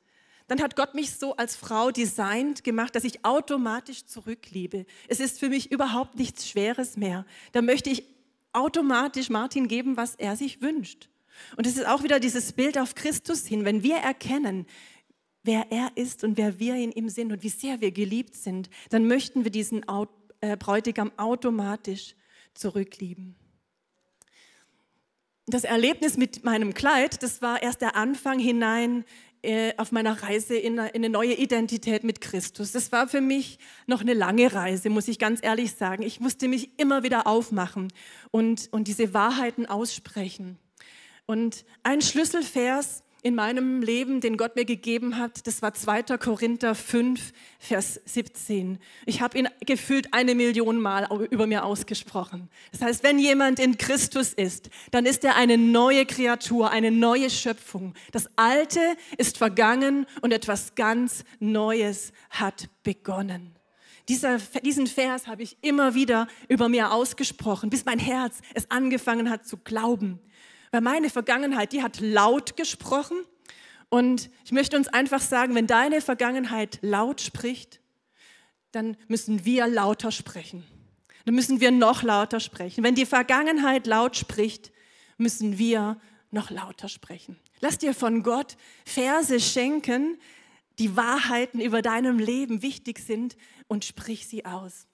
dann 0.47 0.61
hat 0.61 0.75
Gott 0.75 0.93
mich 0.93 1.11
so 1.11 1.35
als 1.35 1.55
Frau 1.55 1.91
designt 1.91 2.63
gemacht, 2.63 2.95
dass 2.95 3.03
ich 3.03 3.25
automatisch 3.25 4.05
zurückliebe. 4.05 4.85
Es 5.07 5.19
ist 5.19 5.39
für 5.39 5.49
mich 5.49 5.71
überhaupt 5.71 6.15
nichts 6.15 6.47
Schweres 6.47 6.97
mehr. 6.97 7.25
Da 7.51 7.61
möchte 7.61 7.89
ich 7.89 8.03
automatisch 8.53 9.29
Martin 9.29 9.67
geben, 9.67 9.97
was 9.97 10.15
er 10.15 10.35
sich 10.35 10.61
wünscht. 10.61 11.09
Und 11.57 11.67
es 11.67 11.77
ist 11.77 11.87
auch 11.87 12.03
wieder 12.03 12.19
dieses 12.19 12.53
Bild 12.53 12.77
auf 12.77 12.95
Christus 12.95 13.45
hin. 13.45 13.65
Wenn 13.65 13.83
wir 13.83 13.97
erkennen, 13.97 14.65
wer 15.43 15.71
er 15.71 15.91
ist 15.95 16.23
und 16.23 16.37
wer 16.37 16.59
wir 16.59 16.75
in 16.75 16.91
ihm 16.91 17.09
sind 17.09 17.31
und 17.31 17.43
wie 17.43 17.49
sehr 17.49 17.81
wir 17.81 17.91
geliebt 17.91 18.35
sind, 18.35 18.69
dann 18.89 19.07
möchten 19.07 19.43
wir 19.43 19.51
diesen 19.51 19.85
äh, 20.41 20.57
Bräutigam 20.57 21.11
automatisch 21.17 22.15
zurücklieben. 22.53 23.35
Das 25.47 25.63
Erlebnis 25.63 26.17
mit 26.17 26.43
meinem 26.43 26.73
Kleid, 26.73 27.21
das 27.21 27.41
war 27.41 27.61
erst 27.61 27.81
der 27.81 27.95
Anfang 27.95 28.39
hinein 28.39 29.05
auf 29.77 29.91
meiner 29.91 30.21
Reise 30.21 30.55
in 30.55 30.79
eine 30.79 31.09
neue 31.09 31.33
Identität 31.33 32.03
mit 32.03 32.21
Christus. 32.21 32.71
Das 32.71 32.91
war 32.91 33.07
für 33.07 33.21
mich 33.21 33.59
noch 33.87 34.01
eine 34.01 34.13
lange 34.13 34.53
Reise, 34.53 34.89
muss 34.89 35.07
ich 35.07 35.19
ganz 35.19 35.39
ehrlich 35.41 35.73
sagen. 35.73 36.03
Ich 36.03 36.19
musste 36.19 36.47
mich 36.47 36.71
immer 36.77 37.03
wieder 37.03 37.27
aufmachen 37.27 37.91
und, 38.31 38.67
und 38.71 38.87
diese 38.87 39.13
Wahrheiten 39.13 39.65
aussprechen. 39.65 40.57
Und 41.25 41.65
ein 41.83 42.01
Schlüsselvers 42.01 43.04
in 43.25 43.33
meinem 43.33 43.81
Leben, 43.81 44.21
den 44.21 44.37
Gott 44.37 44.55
mir 44.55 44.65
gegeben 44.65 45.17
hat, 45.17 45.47
das 45.47 45.63
war 45.63 45.73
2. 45.73 46.15
Korinther 46.19 46.75
5, 46.75 47.33
Vers 47.57 47.99
17. 48.05 48.77
Ich 49.07 49.19
habe 49.19 49.39
ihn 49.39 49.47
gefühlt 49.65 50.13
eine 50.13 50.35
Million 50.35 50.79
Mal 50.79 51.07
über 51.31 51.47
mir 51.47 51.65
ausgesprochen. 51.65 52.49
Das 52.71 52.81
heißt, 52.81 53.03
wenn 53.03 53.17
jemand 53.17 53.59
in 53.59 53.79
Christus 53.79 54.31
ist, 54.31 54.69
dann 54.91 55.07
ist 55.07 55.23
er 55.23 55.37
eine 55.37 55.57
neue 55.57 56.05
Kreatur, 56.05 56.69
eine 56.69 56.91
neue 56.91 57.31
Schöpfung. 57.31 57.95
Das 58.11 58.29
Alte 58.35 58.79
ist 59.17 59.39
vergangen 59.39 60.05
und 60.21 60.31
etwas 60.31 60.75
ganz 60.75 61.23
Neues 61.39 62.13
hat 62.29 62.69
begonnen. 62.83 63.55
Dieser, 64.07 64.37
diesen 64.63 64.85
Vers 64.85 65.25
habe 65.25 65.41
ich 65.41 65.57
immer 65.61 65.95
wieder 65.95 66.27
über 66.47 66.69
mir 66.69 66.91
ausgesprochen, 66.91 67.71
bis 67.71 67.85
mein 67.85 67.97
Herz 67.97 68.35
es 68.53 68.69
angefangen 68.69 69.31
hat 69.31 69.47
zu 69.47 69.57
glauben. 69.57 70.19
Weil 70.75 70.81
meine 70.81 71.09
Vergangenheit, 71.09 71.71
die 71.71 71.81
hat 71.81 72.01
laut 72.01 72.57
gesprochen. 72.57 73.15
Und 73.87 74.29
ich 74.43 74.51
möchte 74.51 74.75
uns 74.75 74.89
einfach 74.89 75.21
sagen, 75.21 75.55
wenn 75.55 75.67
deine 75.67 76.01
Vergangenheit 76.01 76.79
laut 76.81 77.21
spricht, 77.21 77.79
dann 78.73 78.97
müssen 79.07 79.45
wir 79.45 79.67
lauter 79.67 80.11
sprechen. 80.11 80.65
Dann 81.23 81.33
müssen 81.33 81.61
wir 81.61 81.71
noch 81.71 82.03
lauter 82.03 82.41
sprechen. 82.41 82.83
Wenn 82.83 82.93
die 82.93 83.05
Vergangenheit 83.05 83.87
laut 83.87 84.17
spricht, 84.17 84.73
müssen 85.17 85.57
wir 85.57 85.97
noch 86.29 86.49
lauter 86.49 86.89
sprechen. 86.89 87.39
Lass 87.61 87.77
dir 87.77 87.93
von 87.93 88.21
Gott 88.21 88.57
Verse 88.83 89.39
schenken, 89.39 90.19
die 90.77 90.97
Wahrheiten 90.97 91.61
über 91.61 91.81
deinem 91.83 92.19
Leben 92.19 92.61
wichtig 92.61 92.99
sind 92.99 93.37
und 93.69 93.85
sprich 93.85 94.27
sie 94.27 94.43
aus. 94.43 94.87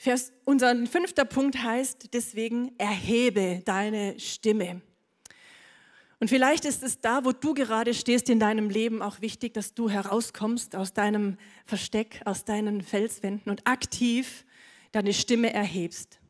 Vers, 0.00 0.32
unser 0.44 0.86
fünfter 0.86 1.24
Punkt 1.24 1.60
heißt 1.60 2.14
deswegen, 2.14 2.70
erhebe 2.78 3.62
deine 3.64 4.18
Stimme. 4.20 4.80
Und 6.20 6.28
vielleicht 6.28 6.64
ist 6.64 6.84
es 6.84 7.00
da, 7.00 7.24
wo 7.24 7.32
du 7.32 7.52
gerade 7.52 7.92
stehst 7.94 8.30
in 8.30 8.38
deinem 8.38 8.70
Leben, 8.70 9.02
auch 9.02 9.20
wichtig, 9.20 9.54
dass 9.54 9.74
du 9.74 9.90
herauskommst 9.90 10.76
aus 10.76 10.92
deinem 10.92 11.36
Versteck, 11.64 12.22
aus 12.24 12.44
deinen 12.44 12.80
Felswänden 12.82 13.50
und 13.50 13.66
aktiv 13.66 14.44
deine 14.92 15.12
Stimme 15.12 15.52
erhebst. 15.52 16.20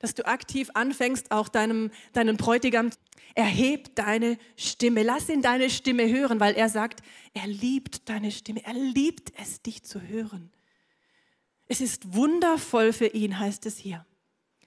Dass 0.00 0.14
du 0.14 0.26
aktiv 0.26 0.70
anfängst, 0.74 1.30
auch 1.30 1.48
deinem, 1.48 1.92
deinen 2.12 2.36
Bräutigam, 2.36 2.90
erheb 3.36 3.94
deine 3.94 4.36
Stimme, 4.56 5.04
lass 5.04 5.28
ihn 5.28 5.42
deine 5.42 5.70
Stimme 5.70 6.08
hören, 6.08 6.40
weil 6.40 6.54
er 6.54 6.68
sagt, 6.68 7.02
er 7.34 7.46
liebt 7.46 8.08
deine 8.08 8.32
Stimme, 8.32 8.64
er 8.64 8.74
liebt 8.74 9.32
es, 9.40 9.62
dich 9.62 9.84
zu 9.84 10.00
hören. 10.02 10.50
Es 11.72 11.80
ist 11.80 12.12
wundervoll 12.12 12.92
für 12.92 13.06
ihn, 13.06 13.38
heißt 13.38 13.64
es 13.64 13.78
hier. 13.78 14.04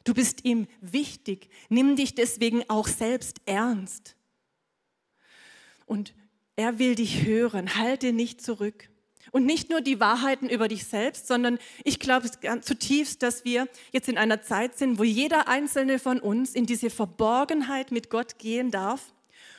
Du 0.05 0.15
bist 0.15 0.43
ihm 0.43 0.65
wichtig, 0.81 1.49
nimm 1.69 1.95
dich 1.95 2.15
deswegen 2.15 2.67
auch 2.67 2.87
selbst 2.87 3.41
ernst. 3.45 4.15
Und 5.85 6.15
er 6.55 6.79
will 6.79 6.95
dich 6.95 7.23
hören, 7.23 7.75
halte 7.75 8.11
nicht 8.11 8.41
zurück. 8.41 8.89
Und 9.31 9.45
nicht 9.45 9.69
nur 9.69 9.81
die 9.81 9.99
Wahrheiten 9.99 10.49
über 10.49 10.67
dich 10.67 10.85
selbst, 10.85 11.27
sondern 11.27 11.59
ich 11.83 11.99
glaube 11.99 12.27
zutiefst, 12.61 13.21
dass 13.21 13.45
wir 13.45 13.67
jetzt 13.91 14.09
in 14.09 14.17
einer 14.17 14.41
Zeit 14.41 14.75
sind, 14.75 14.97
wo 14.97 15.03
jeder 15.03 15.47
einzelne 15.47 15.99
von 15.99 16.19
uns 16.19 16.55
in 16.55 16.65
diese 16.65 16.89
Verborgenheit 16.89 17.91
mit 17.91 18.09
Gott 18.09 18.39
gehen 18.39 18.71
darf 18.71 19.13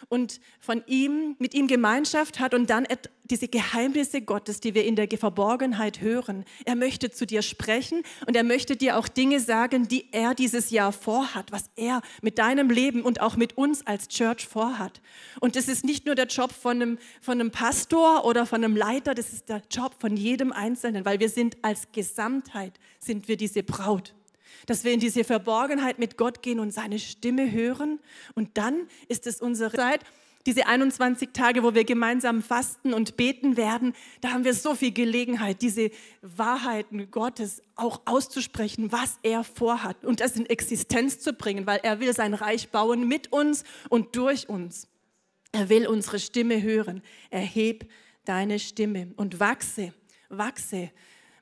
und 0.09 0.41
von 0.61 0.83
ihm, 0.87 1.37
mit 1.39 1.55
ihm 1.55 1.67
Gemeinschaft 1.67 2.41
hat 2.41 2.55
und 2.55 2.71
dann 2.71 2.87
diese 3.25 3.49
Geheimnisse 3.49 4.23
Gottes, 4.23 4.61
die 4.61 4.75
wir 4.75 4.85
in 4.85 4.97
der 4.97 5.09
Verborgenheit 5.19 6.01
hören. 6.01 6.45
Er 6.65 6.77
möchte 6.77 7.11
zu 7.11 7.27
dir 7.27 7.43
sprechen 7.43 8.03
und 8.27 8.37
er 8.37 8.45
möchte 8.45 8.77
dir 8.77 8.97
auch 8.97 9.09
Dinge 9.09 9.41
sagen, 9.41 9.89
die 9.89 10.13
er 10.13 10.35
dieses 10.35 10.71
Jahr 10.71 10.93
vorhat, 10.93 11.53
was 11.53 11.71
er 11.77 12.03
mit 12.23 12.39
deinem 12.39 12.71
Leben 12.71 13.03
und 13.03 13.21
auch 13.21 13.37
mit 13.37 13.57
uns 13.57 13.87
als 13.87 14.09
Church 14.09 14.47
vorhat. 14.47 15.01
Und 15.41 15.57
das 15.57 15.69
ist 15.69 15.85
nicht 15.85 16.07
nur 16.07 16.15
der 16.15 16.27
Job 16.27 16.53
von 16.53 16.83
einem, 16.83 16.99
von 17.21 17.41
einem 17.41 17.51
Pastor 17.51 18.25
oder 18.25 18.47
von 18.47 18.63
einem 18.63 18.77
Leiter, 18.77 19.15
das 19.15 19.33
ist 19.33 19.49
der 19.49 19.63
Job 19.71 19.95
von 19.99 20.17
jedem 20.17 20.53
Einzelnen, 20.53 21.05
weil 21.05 21.21
wir 21.21 21.29
sind 21.29 21.57
als 21.63 21.89
Gesamtheit, 21.93 22.79
sind 22.99 23.29
wir 23.29 23.37
diese 23.37 23.63
Braut 23.63 24.16
dass 24.67 24.85
wir 24.85 24.93
in 24.93 25.01
diese 25.01 25.25
Verborgenheit 25.25 25.99
mit 25.99 26.17
Gott 26.17 26.43
gehen 26.43 26.61
und 26.61 26.73
seine 26.73 26.99
Stimme 26.99 27.51
hören. 27.51 28.01
Und 28.35 28.59
dann 28.59 28.89
ist 29.09 29.27
es 29.27 29.41
unsere 29.41 29.73
Zeit, 29.73 30.01
diese 30.47 30.67
21 30.67 31.31
Tage, 31.33 31.65
wo 31.65 31.75
wir 31.75 31.85
gemeinsam 31.85 32.41
fasten 32.41 32.95
und 32.95 33.17
beten 33.17 33.57
werden, 33.57 33.95
da 34.21 34.31
haben 34.31 34.45
wir 34.45 34.55
so 34.55 34.77
viel 34.77 34.93
Gelegenheit, 34.93 35.61
diese 35.61 35.91
Wahrheiten 36.23 37.11
Gottes 37.11 37.63
auch 37.75 38.03
auszusprechen, 38.05 38.93
was 38.93 39.19
er 39.25 39.43
vorhat 39.43 40.05
und 40.05 40.21
das 40.21 40.37
in 40.37 40.47
Existenz 40.47 41.19
zu 41.19 41.33
bringen, 41.33 41.67
weil 41.67 41.81
er 41.83 41.99
will 41.99 42.15
sein 42.15 42.33
Reich 42.33 42.69
bauen 42.69 43.09
mit 43.09 43.33
uns 43.33 43.65
und 43.89 44.15
durch 44.15 44.49
uns. 44.49 44.87
Er 45.51 45.69
will 45.69 45.87
unsere 45.87 46.21
Stimme 46.21 46.63
hören. 46.63 47.03
Erheb 47.31 47.91
deine 48.25 48.59
Stimme 48.59 49.13
und 49.17 49.41
wachse, 49.41 49.93
wachse 50.29 50.91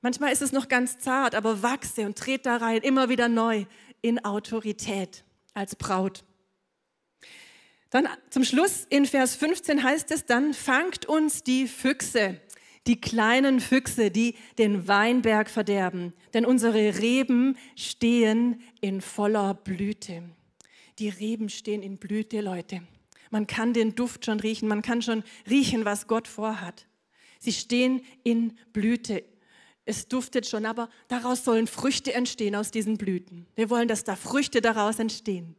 Manchmal 0.04 0.34
ist 0.34 0.42
es 0.42 0.52
noch 0.52 0.68
ganz 0.68 0.98
zart, 0.98 1.34
aber 1.34 1.62
wachse 1.62 2.04
und 2.04 2.18
trete 2.18 2.42
da 2.42 2.56
rein, 2.58 2.82
immer 2.82 3.08
wieder 3.08 3.26
neu 3.26 3.64
in 4.02 4.22
Autorität 4.22 5.24
als 5.54 5.76
Braut. 5.76 6.24
Dann 7.88 8.06
zum 8.28 8.44
Schluss 8.44 8.86
in 8.90 9.06
Vers 9.06 9.34
15 9.34 9.82
heißt 9.82 10.10
es 10.10 10.26
dann, 10.26 10.52
fangt 10.52 11.06
uns 11.06 11.42
die 11.42 11.66
Füchse, 11.66 12.38
die 12.86 13.00
kleinen 13.00 13.60
Füchse, 13.60 14.10
die 14.10 14.34
den 14.58 14.86
Weinberg 14.88 15.48
verderben, 15.48 16.12
denn 16.34 16.44
unsere 16.44 16.98
Reben 16.98 17.56
stehen 17.74 18.60
in 18.82 19.00
voller 19.00 19.54
Blüte. 19.54 20.22
Die 20.98 21.08
Reben 21.08 21.48
stehen 21.48 21.82
in 21.82 21.96
Blüte, 21.96 22.42
Leute. 22.42 22.82
Man 23.30 23.46
kann 23.46 23.72
den 23.72 23.94
Duft 23.94 24.26
schon 24.26 24.40
riechen, 24.40 24.68
man 24.68 24.82
kann 24.82 25.00
schon 25.00 25.24
riechen, 25.48 25.86
was 25.86 26.08
Gott 26.08 26.28
vorhat. 26.28 26.86
Sie 27.38 27.52
stehen 27.52 28.02
in 28.22 28.58
Blüte, 28.74 29.24
es 29.86 30.08
duftet 30.08 30.46
schon, 30.46 30.64
aber 30.64 30.88
daraus 31.08 31.44
sollen 31.44 31.66
Früchte 31.66 32.14
entstehen 32.14 32.56
aus 32.56 32.70
diesen 32.70 32.96
Blüten. 32.96 33.46
Wir 33.54 33.68
wollen, 33.70 33.88
dass 33.88 34.04
da 34.04 34.16
Früchte 34.16 34.60
daraus 34.60 34.98
entstehen. 34.98 35.54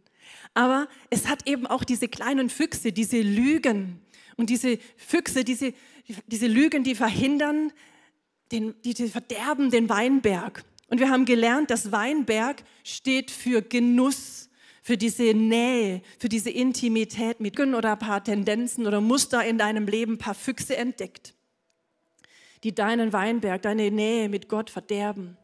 Aber 0.53 0.87
es 1.09 1.27
hat 1.27 1.47
eben 1.47 1.67
auch 1.67 1.83
diese 1.83 2.07
kleinen 2.07 2.49
Füchse, 2.49 2.91
diese 2.91 3.21
Lügen. 3.21 4.01
Und 4.35 4.49
diese 4.49 4.79
Füchse, 4.97 5.43
diese, 5.43 5.73
diese 6.27 6.47
Lügen, 6.47 6.83
die 6.83 6.95
verhindern, 6.95 7.71
den, 8.51 8.73
die, 8.83 8.93
die 8.93 9.07
verderben 9.07 9.69
den 9.69 9.89
Weinberg. 9.89 10.63
Und 10.87 10.99
wir 10.99 11.09
haben 11.09 11.25
gelernt, 11.25 11.69
dass 11.69 11.91
Weinberg 11.91 12.63
steht 12.83 13.31
für 13.31 13.61
Genuss, 13.61 14.49
für 14.81 14.97
diese 14.97 15.33
Nähe, 15.33 16.01
für 16.19 16.29
diese 16.29 16.49
Intimität 16.49 17.39
mit 17.39 17.59
oder 17.59 17.93
ein 17.93 17.99
paar 17.99 18.23
Tendenzen 18.23 18.85
oder 18.85 19.01
Muster 19.01 19.43
in 19.43 19.57
deinem 19.57 19.87
Leben, 19.87 20.13
ein 20.13 20.17
paar 20.19 20.35
Füchse 20.35 20.77
entdeckt 20.77 21.34
die 22.63 22.73
deinen 22.73 23.13
Weinberg, 23.13 23.61
deine 23.61 23.91
Nähe 23.91 24.29
mit 24.29 24.49
Gott 24.49 24.69
verderben. 24.69 25.37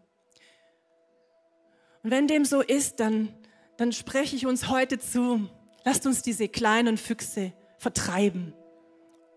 Und 2.03 2.11
wenn 2.11 2.27
dem 2.27 2.45
so 2.45 2.61
ist, 2.61 2.99
dann, 2.99 3.29
dann 3.77 3.91
spreche 3.91 4.35
ich 4.35 4.45
uns 4.45 4.69
heute 4.69 4.99
zu, 4.99 5.49
lasst 5.85 6.05
uns 6.05 6.21
diese 6.21 6.47
kleinen 6.47 6.97
Füchse 6.97 7.53
vertreiben 7.77 8.53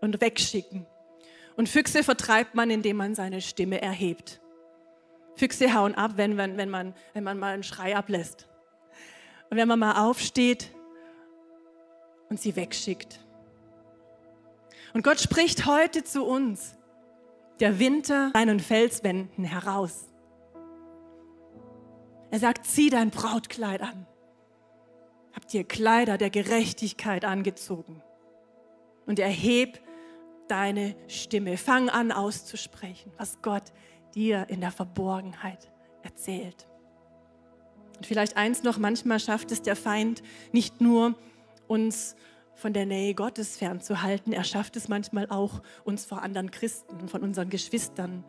und 0.01 0.21
wegschicken. 0.21 0.85
Und 1.55 1.69
Füchse 1.69 2.03
vertreibt 2.03 2.55
man, 2.55 2.69
indem 2.69 2.97
man 2.97 3.15
seine 3.15 3.41
Stimme 3.41 3.81
erhebt. 3.81 4.41
Füchse 5.35 5.73
hauen 5.73 5.95
ab, 5.95 6.13
wenn, 6.15 6.37
wenn, 6.37 6.57
wenn, 6.57 6.69
man, 6.69 6.93
wenn 7.13 7.23
man 7.23 7.37
mal 7.37 7.53
einen 7.53 7.63
Schrei 7.63 7.95
ablässt. 7.95 8.47
Und 9.49 9.57
wenn 9.57 9.67
man 9.67 9.79
mal 9.79 10.03
aufsteht 10.07 10.71
und 12.29 12.39
sie 12.39 12.55
wegschickt. 12.55 13.19
Und 14.93 15.03
Gott 15.03 15.19
spricht 15.19 15.65
heute 15.65 16.03
zu 16.03 16.25
uns 16.25 16.74
der 17.59 17.79
Winter 17.79 18.31
seinen 18.33 18.59
Felswänden 18.59 19.43
heraus. 19.43 20.05
Er 22.31 22.39
sagt, 22.39 22.65
zieh 22.65 22.89
dein 22.89 23.11
Brautkleid 23.11 23.81
an. 23.81 24.07
Habt 25.33 25.53
ihr 25.53 25.63
Kleider 25.63 26.17
der 26.17 26.29
Gerechtigkeit 26.29 27.25
angezogen 27.25 28.01
und 29.05 29.19
erheb 29.19 29.79
deine 30.47 30.95
Stimme. 31.07 31.57
Fang 31.57 31.89
an 31.89 32.11
auszusprechen, 32.11 33.11
was 33.17 33.41
Gott 33.41 33.71
dir 34.15 34.45
in 34.49 34.61
der 34.61 34.71
Verborgenheit 34.71 35.71
erzählt. 36.03 36.67
Und 37.97 38.05
vielleicht 38.05 38.37
eins 38.37 38.63
noch, 38.63 38.77
manchmal 38.77 39.19
schafft 39.19 39.51
es 39.51 39.61
der 39.61 39.75
Feind 39.75 40.21
nicht 40.51 40.81
nur, 40.81 41.15
uns 41.67 42.15
von 42.55 42.73
der 42.73 42.85
Nähe 42.85 43.13
Gottes 43.13 43.57
fernzuhalten. 43.57 44.33
Er 44.33 44.43
schafft 44.43 44.75
es 44.75 44.87
manchmal 44.87 45.27
auch, 45.29 45.61
uns 45.83 46.05
vor 46.05 46.21
anderen 46.21 46.51
Christen 46.51 47.07
von 47.07 47.21
unseren 47.21 47.49
Geschwistern 47.49 48.23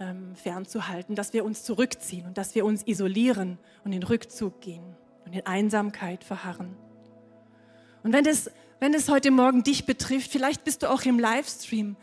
ähm, 0.00 0.34
fernzuhalten, 0.34 1.14
dass 1.14 1.32
wir 1.32 1.44
uns 1.44 1.64
zurückziehen 1.64 2.26
und 2.26 2.38
dass 2.38 2.54
wir 2.54 2.64
uns 2.64 2.86
isolieren 2.86 3.58
und 3.84 3.92
in 3.92 4.02
Rückzug 4.02 4.60
gehen 4.60 4.96
und 5.24 5.34
in 5.34 5.44
Einsamkeit 5.44 6.24
verharren. 6.24 6.76
Und 8.02 8.12
wenn 8.12 8.24
es 8.24 8.50
wenn 8.78 8.92
es 8.92 9.08
heute 9.08 9.30
Morgen 9.30 9.62
dich 9.62 9.86
betrifft, 9.86 10.30
vielleicht 10.30 10.62
bist 10.62 10.82
du 10.82 10.90
auch 10.90 11.02
im 11.02 11.18
Livestream 11.18 11.96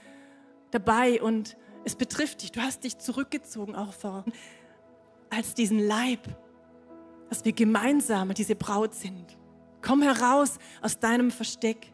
dabei 0.71 1.21
und 1.21 1.55
es 1.85 1.95
betrifft 1.95 2.41
dich, 2.41 2.51
du 2.51 2.61
hast 2.61 2.83
dich 2.83 2.97
zurückgezogen 2.97 3.75
auch 3.75 3.93
vor, 3.93 4.25
als 5.29 5.53
diesen 5.53 5.77
Leib, 5.77 6.19
dass 7.29 7.45
wir 7.45 7.53
gemeinsam 7.53 8.33
diese 8.33 8.55
Braut 8.55 8.95
sind. 8.95 9.37
Komm 9.83 10.01
heraus 10.01 10.57
aus 10.81 10.97
deinem 10.99 11.29
Versteck. 11.29 11.93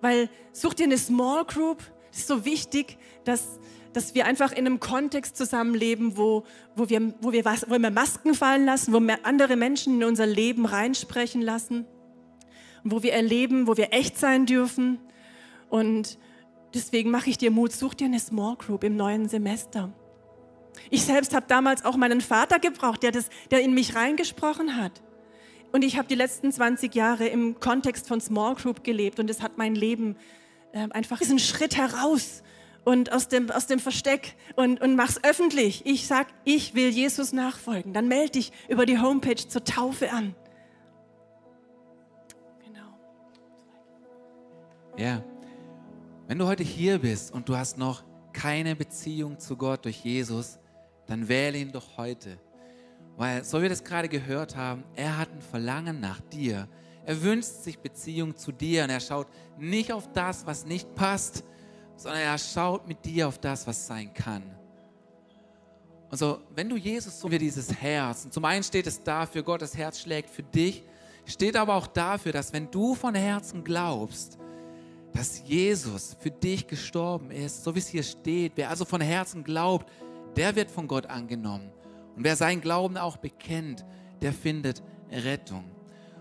Weil 0.00 0.28
such 0.52 0.74
dir 0.74 0.84
eine 0.84 0.98
Small 0.98 1.44
Group. 1.44 1.82
Es 2.10 2.18
ist 2.18 2.28
so 2.28 2.44
wichtig, 2.44 2.98
dass, 3.24 3.58
dass 3.92 4.14
wir 4.14 4.26
einfach 4.26 4.52
in 4.52 4.66
einem 4.66 4.80
Kontext 4.80 5.36
zusammenleben, 5.36 6.16
wo, 6.16 6.44
wo, 6.74 6.90
wir, 6.90 7.14
wo, 7.20 7.32
wir 7.32 7.44
was, 7.44 7.70
wo 7.70 7.78
wir 7.78 7.90
Masken 7.90 8.34
fallen 8.34 8.66
lassen, 8.66 8.92
wo 8.92 9.00
wir 9.00 9.24
andere 9.24 9.56
Menschen 9.56 9.94
in 9.94 10.04
unser 10.04 10.26
Leben 10.26 10.66
reinsprechen 10.66 11.40
lassen, 11.40 11.86
wo 12.84 13.02
wir 13.02 13.12
erleben, 13.12 13.66
wo 13.66 13.76
wir 13.76 13.92
echt 13.92 14.18
sein 14.18 14.44
dürfen. 14.44 14.98
Und 15.70 16.18
deswegen 16.74 17.10
mache 17.10 17.30
ich 17.30 17.38
dir 17.38 17.52
Mut, 17.52 17.72
such 17.72 17.94
dir 17.94 18.06
eine 18.06 18.20
Small 18.20 18.56
Group 18.56 18.82
im 18.82 18.96
neuen 18.96 19.28
Semester. 19.28 19.92
Ich 20.90 21.04
selbst 21.04 21.34
habe 21.34 21.46
damals 21.48 21.84
auch 21.84 21.96
meinen 21.96 22.20
Vater 22.20 22.58
gebraucht, 22.58 23.02
der, 23.02 23.12
das, 23.12 23.28
der 23.50 23.62
in 23.62 23.74
mich 23.74 23.94
reingesprochen 23.94 24.76
hat. 24.76 25.02
Und 25.72 25.82
ich 25.82 25.96
habe 25.96 26.06
die 26.06 26.14
letzten 26.14 26.52
20 26.52 26.94
Jahre 26.94 27.26
im 27.26 27.58
Kontext 27.58 28.06
von 28.06 28.20
Small 28.20 28.54
Group 28.54 28.84
gelebt 28.84 29.18
und 29.18 29.30
es 29.30 29.40
hat 29.40 29.56
mein 29.56 29.74
Leben 29.74 30.16
äh, 30.72 30.88
einfach 30.90 31.18
diesen 31.18 31.38
Schritt 31.38 31.76
heraus 31.76 32.42
und 32.84 33.10
aus 33.10 33.28
dem, 33.28 33.50
aus 33.50 33.66
dem 33.66 33.78
Versteck 33.78 34.34
und, 34.54 34.82
und 34.82 34.96
mach's 34.96 35.18
öffentlich. 35.22 35.86
Ich 35.86 36.06
sag, 36.06 36.26
ich 36.44 36.74
will 36.74 36.90
Jesus 36.90 37.32
nachfolgen. 37.32 37.94
Dann 37.94 38.06
melde 38.06 38.32
dich 38.32 38.52
über 38.68 38.84
die 38.84 38.98
Homepage 38.98 39.36
zur 39.36 39.64
Taufe 39.64 40.12
an. 40.12 40.34
Genau. 42.66 42.98
Ja. 44.98 45.24
Wenn 46.26 46.38
du 46.38 46.46
heute 46.46 46.64
hier 46.64 46.98
bist 46.98 47.32
und 47.32 47.48
du 47.48 47.56
hast 47.56 47.78
noch 47.78 48.04
keine 48.32 48.76
Beziehung 48.76 49.38
zu 49.38 49.56
Gott 49.56 49.84
durch 49.84 50.04
Jesus, 50.04 50.58
dann 51.06 51.28
wähle 51.28 51.58
ihn 51.58 51.72
doch 51.72 51.96
heute. 51.96 52.38
Weil, 53.16 53.44
so 53.44 53.58
wie 53.58 53.62
wir 53.62 53.68
das 53.68 53.84
gerade 53.84 54.08
gehört 54.08 54.56
haben, 54.56 54.84
er 54.96 55.18
hat 55.18 55.30
ein 55.30 55.42
Verlangen 55.42 56.00
nach 56.00 56.20
dir. 56.20 56.68
Er 57.04 57.22
wünscht 57.22 57.62
sich 57.62 57.78
Beziehung 57.78 58.36
zu 58.36 58.52
dir 58.52 58.84
und 58.84 58.90
er 58.90 59.00
schaut 59.00 59.26
nicht 59.58 59.92
auf 59.92 60.12
das, 60.12 60.46
was 60.46 60.64
nicht 60.64 60.94
passt, 60.94 61.44
sondern 61.96 62.22
er 62.22 62.38
schaut 62.38 62.86
mit 62.86 63.04
dir 63.04 63.28
auf 63.28 63.38
das, 63.38 63.66
was 63.66 63.86
sein 63.86 64.12
kann. 64.14 64.42
Und 66.10 66.18
so, 66.18 66.40
wenn 66.54 66.68
du 66.68 66.76
Jesus 66.76 67.18
so 67.18 67.30
wie 67.30 67.38
dieses 67.38 67.72
Herz, 67.72 68.24
und 68.24 68.32
zum 68.32 68.44
einen 68.44 68.62
steht 68.62 68.86
es 68.86 69.02
dafür, 69.02 69.42
Gottes 69.42 69.76
Herz 69.76 70.00
schlägt 70.00 70.28
für 70.28 70.42
dich, 70.42 70.84
steht 71.24 71.56
aber 71.56 71.74
auch 71.74 71.86
dafür, 71.86 72.32
dass 72.32 72.52
wenn 72.52 72.70
du 72.70 72.94
von 72.94 73.14
Herzen 73.14 73.64
glaubst, 73.64 74.38
dass 75.14 75.42
Jesus 75.46 76.16
für 76.20 76.30
dich 76.30 76.66
gestorben 76.66 77.30
ist, 77.30 77.64
so 77.64 77.74
wie 77.74 77.78
es 77.78 77.88
hier 77.88 78.02
steht, 78.02 78.52
wer 78.56 78.70
also 78.70 78.84
von 78.84 79.00
Herzen 79.00 79.44
glaubt, 79.44 79.90
der 80.36 80.54
wird 80.56 80.70
von 80.70 80.88
Gott 80.88 81.06
angenommen. 81.06 81.70
Und 82.16 82.24
wer 82.24 82.36
seinen 82.36 82.60
Glauben 82.60 82.96
auch 82.96 83.16
bekennt, 83.16 83.84
der 84.20 84.32
findet 84.32 84.82
Rettung. 85.10 85.64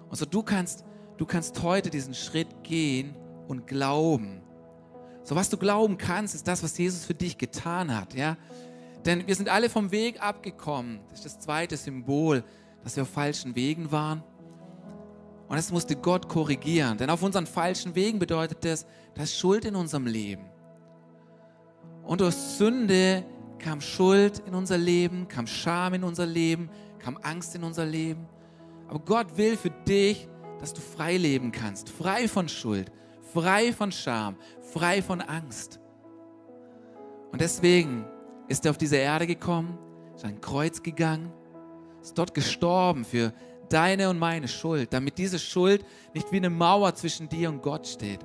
Und 0.10 0.18
so 0.18 0.26
du 0.26 0.44
kannst, 0.44 0.86
du 1.18 1.26
kannst 1.26 1.62
heute 1.64 1.90
diesen 1.90 2.14
Schritt 2.14 2.64
gehen 2.64 3.16
und 3.48 3.68
glauben. 3.68 4.42
So 5.24 5.36
was 5.36 5.50
du 5.50 5.58
glauben 5.58 5.98
kannst, 5.98 6.36
ist 6.36 6.48
das, 6.48 6.64
was 6.64 6.78
Jesus 6.78 7.06
für 7.06 7.14
dich 7.14 7.38
getan 7.38 7.96
hat, 7.96 8.14
ja? 8.14 8.38
Denn 9.06 9.26
wir 9.28 9.36
sind 9.36 9.50
alle 9.50 9.70
vom 9.70 9.92
Weg 9.92 10.22
abgekommen. 10.22 11.00
Das 11.10 11.20
ist 11.20 11.26
das 11.26 11.40
zweite 11.40 11.76
Symbol, 11.76 12.44
dass 12.84 12.96
wir 12.96 13.04
auf 13.04 13.10
falschen 13.10 13.56
Wegen 13.56 13.92
waren. 13.92 14.24
Und 15.48 15.58
das 15.58 15.72
musste 15.72 15.96
Gott 15.96 16.30
korrigieren. 16.30 16.98
Denn 16.98 17.10
auf 17.10 17.24
unseren 17.24 17.48
falschen 17.48 17.96
Wegen 17.96 18.20
bedeutet 18.20 18.64
das, 18.64 18.86
dass 19.16 19.36
Schuld 19.36 19.66
in 19.66 19.76
unserem 19.76 20.06
Leben. 20.06 20.46
Und 22.04 22.22
durch 22.22 22.36
Sünde 22.36 23.26
kam 23.62 23.80
Schuld 23.80 24.42
in 24.48 24.56
unser 24.56 24.78
Leben, 24.78 25.28
kam 25.28 25.48
Scham 25.48 25.94
in 25.94 26.04
unser 26.04 26.26
Leben, 26.26 26.70
kam 27.00 27.18
Angst 27.22 27.56
in 27.56 27.64
unser 27.64 27.86
Leben. 27.86 28.28
Aber 28.88 29.00
Gott 29.00 29.38
will 29.38 29.56
für 29.56 29.70
dich, 29.70 30.28
dass 30.60 30.74
du 30.74 30.82
frei 30.82 31.18
leben 31.18 31.52
kannst. 31.52 31.90
Frei 31.90 32.28
von 32.28 32.50
Schuld, 32.50 32.92
frei 33.34 33.72
von 33.72 33.92
Scham, 33.92 34.36
frei 34.74 35.02
von 35.02 35.22
Angst. 35.22 35.80
Und 37.32 37.40
deswegen 37.40 38.06
ist 38.48 38.66
er 38.66 38.72
auf 38.72 38.78
diese 38.78 38.98
Erde 38.98 39.26
gekommen, 39.28 39.78
ist 40.16 40.26
ein 40.26 40.42
Kreuz 40.42 40.84
gegangen, 40.84 41.32
ist 42.02 42.18
dort 42.18 42.34
gestorben 42.34 43.06
für 43.06 43.32
deine 43.70 44.10
und 44.10 44.20
meine 44.20 44.48
Schuld, 44.48 44.92
damit 44.92 45.18
diese 45.18 45.40
Schuld 45.40 45.86
nicht 46.14 46.32
wie 46.32 46.38
eine 46.38 46.50
Mauer 46.50 46.94
zwischen 46.96 47.30
dir 47.30 47.50
und 47.50 47.62
Gott 47.62 47.88
steht. 47.88 48.20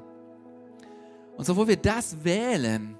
Und 1.37 1.45
so, 1.45 1.57
wo 1.57 1.69
wir 1.69 1.77
das 1.77 2.25
wählen, 2.25 2.99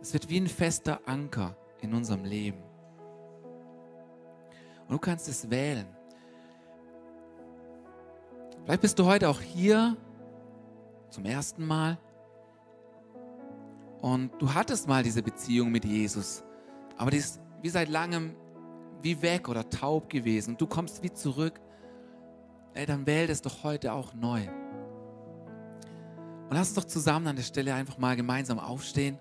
es 0.00 0.12
wird 0.12 0.28
wie 0.28 0.40
ein 0.40 0.46
fester 0.46 1.00
Anker 1.06 1.56
in 1.80 1.94
unserem 1.94 2.24
Leben. 2.24 2.62
Und 4.88 4.92
du 4.94 4.98
kannst 4.98 5.28
es 5.28 5.48
wählen. 5.48 5.86
Vielleicht 8.64 8.80
bist 8.82 8.98
du 8.98 9.04
heute 9.04 9.28
auch 9.28 9.40
hier 9.40 9.96
zum 11.10 11.24
ersten 11.24 11.66
Mal 11.66 11.98
und 14.00 14.30
du 14.38 14.52
hattest 14.52 14.88
mal 14.88 15.02
diese 15.02 15.22
Beziehung 15.22 15.70
mit 15.70 15.84
Jesus. 15.84 16.42
Aber 16.96 17.10
die 17.10 17.18
ist 17.18 17.40
wie 17.62 17.68
seit 17.68 17.88
langem 17.88 18.34
wie 19.02 19.20
weg 19.22 19.48
oder 19.48 19.68
taub 19.68 20.08
gewesen. 20.08 20.56
Du 20.56 20.66
kommst 20.66 21.02
wie 21.02 21.12
zurück. 21.12 21.60
Ey, 22.74 22.86
dann 22.86 23.06
wähl 23.06 23.26
das 23.26 23.42
doch 23.42 23.64
heute 23.64 23.92
auch 23.92 24.14
neu. 24.14 24.46
Und 26.48 26.56
lass 26.56 26.68
uns 26.68 26.74
doch 26.74 26.84
zusammen 26.84 27.26
an 27.28 27.36
der 27.36 27.42
Stelle 27.42 27.74
einfach 27.74 27.98
mal 27.98 28.16
gemeinsam 28.16 28.58
aufstehen. 28.58 29.18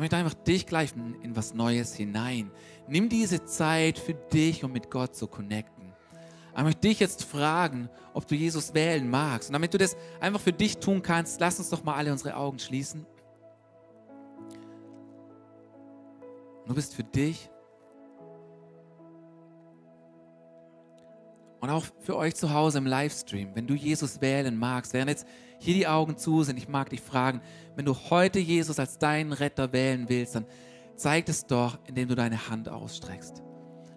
Ich 0.00 0.04
möchte 0.04 0.16
einfach 0.16 0.32
dich 0.32 0.66
gleich 0.66 0.94
in, 0.96 1.36
was 1.36 1.52
Neues 1.52 1.94
hinein. 1.94 2.50
Nimm 2.88 3.10
diese 3.10 3.44
Zeit 3.44 3.98
für 3.98 4.14
dich, 4.14 4.64
um 4.64 4.72
mit 4.72 4.90
Gott 4.90 5.14
zu 5.14 5.26
connecten. 5.26 5.92
Ich 6.56 6.62
möchte 6.62 6.88
dich 6.88 7.00
jetzt 7.00 7.24
fragen, 7.24 7.90
ob 8.14 8.26
du 8.26 8.34
Jesus 8.34 8.72
wählen 8.72 9.10
magst. 9.10 9.50
Und 9.50 9.52
damit 9.52 9.74
du 9.74 9.76
das 9.76 9.98
einfach 10.18 10.40
für 10.40 10.54
dich 10.54 10.78
tun 10.78 11.02
kannst, 11.02 11.38
lass 11.38 11.58
uns 11.58 11.68
doch 11.68 11.84
mal 11.84 11.96
alle 11.96 12.12
unsere 12.12 12.34
Augen 12.34 12.58
schließen. 12.58 13.04
Du 16.66 16.74
bist 16.74 16.94
für 16.94 17.04
dich 17.04 17.50
und 21.60 21.68
auch 21.68 21.84
für 22.00 22.16
euch 22.16 22.36
zu 22.36 22.54
Hause 22.54 22.78
im 22.78 22.86
Livestream, 22.86 23.50
wenn 23.54 23.66
du 23.66 23.74
Jesus 23.74 24.22
wählen 24.22 24.56
magst, 24.56 24.94
während 24.94 25.10
jetzt 25.10 25.26
hier 25.60 25.74
die 25.74 25.86
Augen 25.86 26.16
zu 26.16 26.42
sind, 26.42 26.56
ich 26.56 26.68
mag 26.68 26.90
dich 26.90 27.00
fragen, 27.00 27.40
wenn 27.76 27.84
du 27.84 27.94
heute 27.94 28.38
Jesus 28.38 28.78
als 28.78 28.98
deinen 28.98 29.32
Retter 29.32 29.72
wählen 29.72 30.08
willst, 30.08 30.34
dann 30.34 30.46
zeig 30.96 31.28
es 31.28 31.46
doch, 31.46 31.78
indem 31.86 32.08
du 32.08 32.14
deine 32.14 32.48
Hand 32.48 32.68
ausstreckst. 32.68 33.42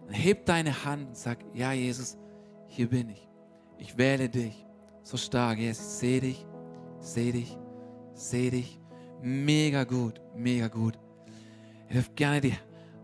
Dann 0.05 0.13
heb 0.13 0.45
deine 0.45 0.85
Hand 0.85 1.07
und 1.07 1.17
sag, 1.17 1.39
ja 1.53 1.71
Jesus, 1.71 2.17
hier 2.67 2.89
bin 2.89 3.09
ich. 3.09 3.29
Ich 3.77 3.97
wähle 3.97 4.29
dich. 4.29 4.65
So 5.03 5.17
stark, 5.17 5.57
Jesus, 5.57 5.85
ich 5.85 5.99
sehe 5.99 6.21
dich, 6.21 6.45
sehe 6.99 7.31
dich, 7.31 7.57
sehe 8.13 8.51
dich. 8.51 8.79
Mega 9.21 9.85
gut, 9.85 10.21
mega 10.35 10.67
gut. 10.67 10.99
Ihr 11.87 11.95
dürft 11.95 12.15
gerne 12.15 12.41
die 12.41 12.53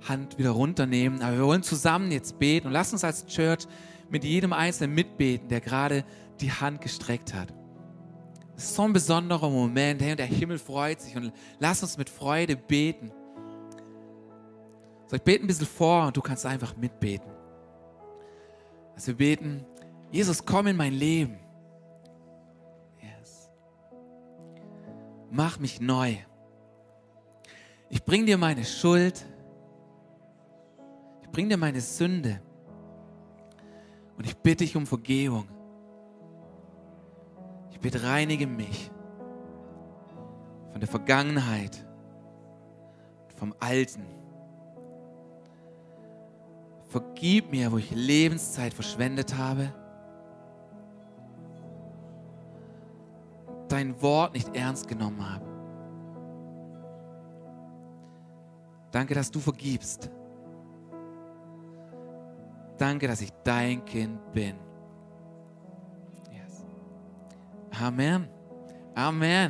Hand 0.08 0.38
wieder 0.38 0.52
runternehmen, 0.52 1.22
aber 1.22 1.38
wir 1.38 1.46
wollen 1.46 1.64
zusammen 1.64 2.12
jetzt 2.12 2.40
beten 2.40 2.68
und 2.68 2.74
lasst 2.74 2.94
uns 2.94 3.04
als 3.04 3.26
Church 3.26 3.68
mit 4.10 4.24
jedem 4.24 4.54
Einzelnen 4.54 4.96
mitbeten, 4.96 5.48
der 5.48 5.62
gerade 5.62 6.04
die 6.42 6.52
Hand 6.52 6.82
gestreckt 6.82 7.34
hat. 7.34 7.54
So 8.60 8.84
ein 8.84 8.92
besonderer 8.92 9.50
Moment, 9.50 10.02
hey, 10.02 10.12
und 10.12 10.18
der 10.18 10.26
Himmel 10.26 10.60
freut 10.60 11.00
sich 11.00 11.16
und 11.16 11.32
lass 11.60 11.82
uns 11.82 11.98
mit 11.98 12.10
Freude 12.10 12.58
beten. 12.58 13.10
So, 15.08 15.16
ich 15.16 15.22
bete 15.22 15.46
ein 15.46 15.48
bisschen 15.48 15.66
vor 15.66 16.08
und 16.08 16.18
du 16.18 16.22
kannst 16.22 16.46
einfach 16.46 16.76
mitbeten. 16.76 17.32
Dass 18.96 19.08
wir 19.08 19.16
beten, 19.16 19.66
Jesus, 20.12 20.46
komm 20.46 20.68
in 20.68 20.76
mein 20.76 20.92
Leben. 20.92 21.40
Yes. 23.02 23.50
Mach 25.32 25.58
mich 25.58 25.80
neu. 25.80 26.18
Ich 27.90 28.04
bring 28.04 28.26
dir 28.26 28.38
meine 28.38 28.66
Schuld. 28.66 29.26
Ich 31.22 31.30
bring 31.30 31.48
dir 31.48 31.58
meine 31.58 31.80
Sünde. 31.80 32.42
Und 34.18 34.26
ich 34.26 34.36
bitte 34.36 34.66
dich 34.66 34.76
um 34.76 34.86
Vergebung. 34.86 35.48
Ich 37.80 37.82
bitte, 37.82 38.04
reinige 38.04 38.46
mich 38.46 38.92
von 40.70 40.82
der 40.82 40.90
Vergangenheit, 40.90 41.88
vom 43.38 43.56
Alten. 43.62 44.04
Vergib 46.90 47.52
mir, 47.52 47.72
wo 47.72 47.78
ich 47.78 47.90
Lebenszeit 47.92 48.74
verschwendet 48.74 49.38
habe, 49.38 49.74
dein 53.70 54.02
Wort 54.02 54.34
nicht 54.34 54.54
ernst 54.54 54.90
genommen 54.90 55.24
habe. 55.26 55.46
Danke, 58.92 59.16
dass 59.16 59.32
du 59.32 59.40
vergibst. 59.40 60.12
Danke, 62.78 63.08
dass 63.08 63.22
ich 63.22 63.32
dein 63.46 63.86
Kind 63.86 64.20
bin. 64.34 64.69
Amen. 67.74 68.30
Amen. 68.98 69.48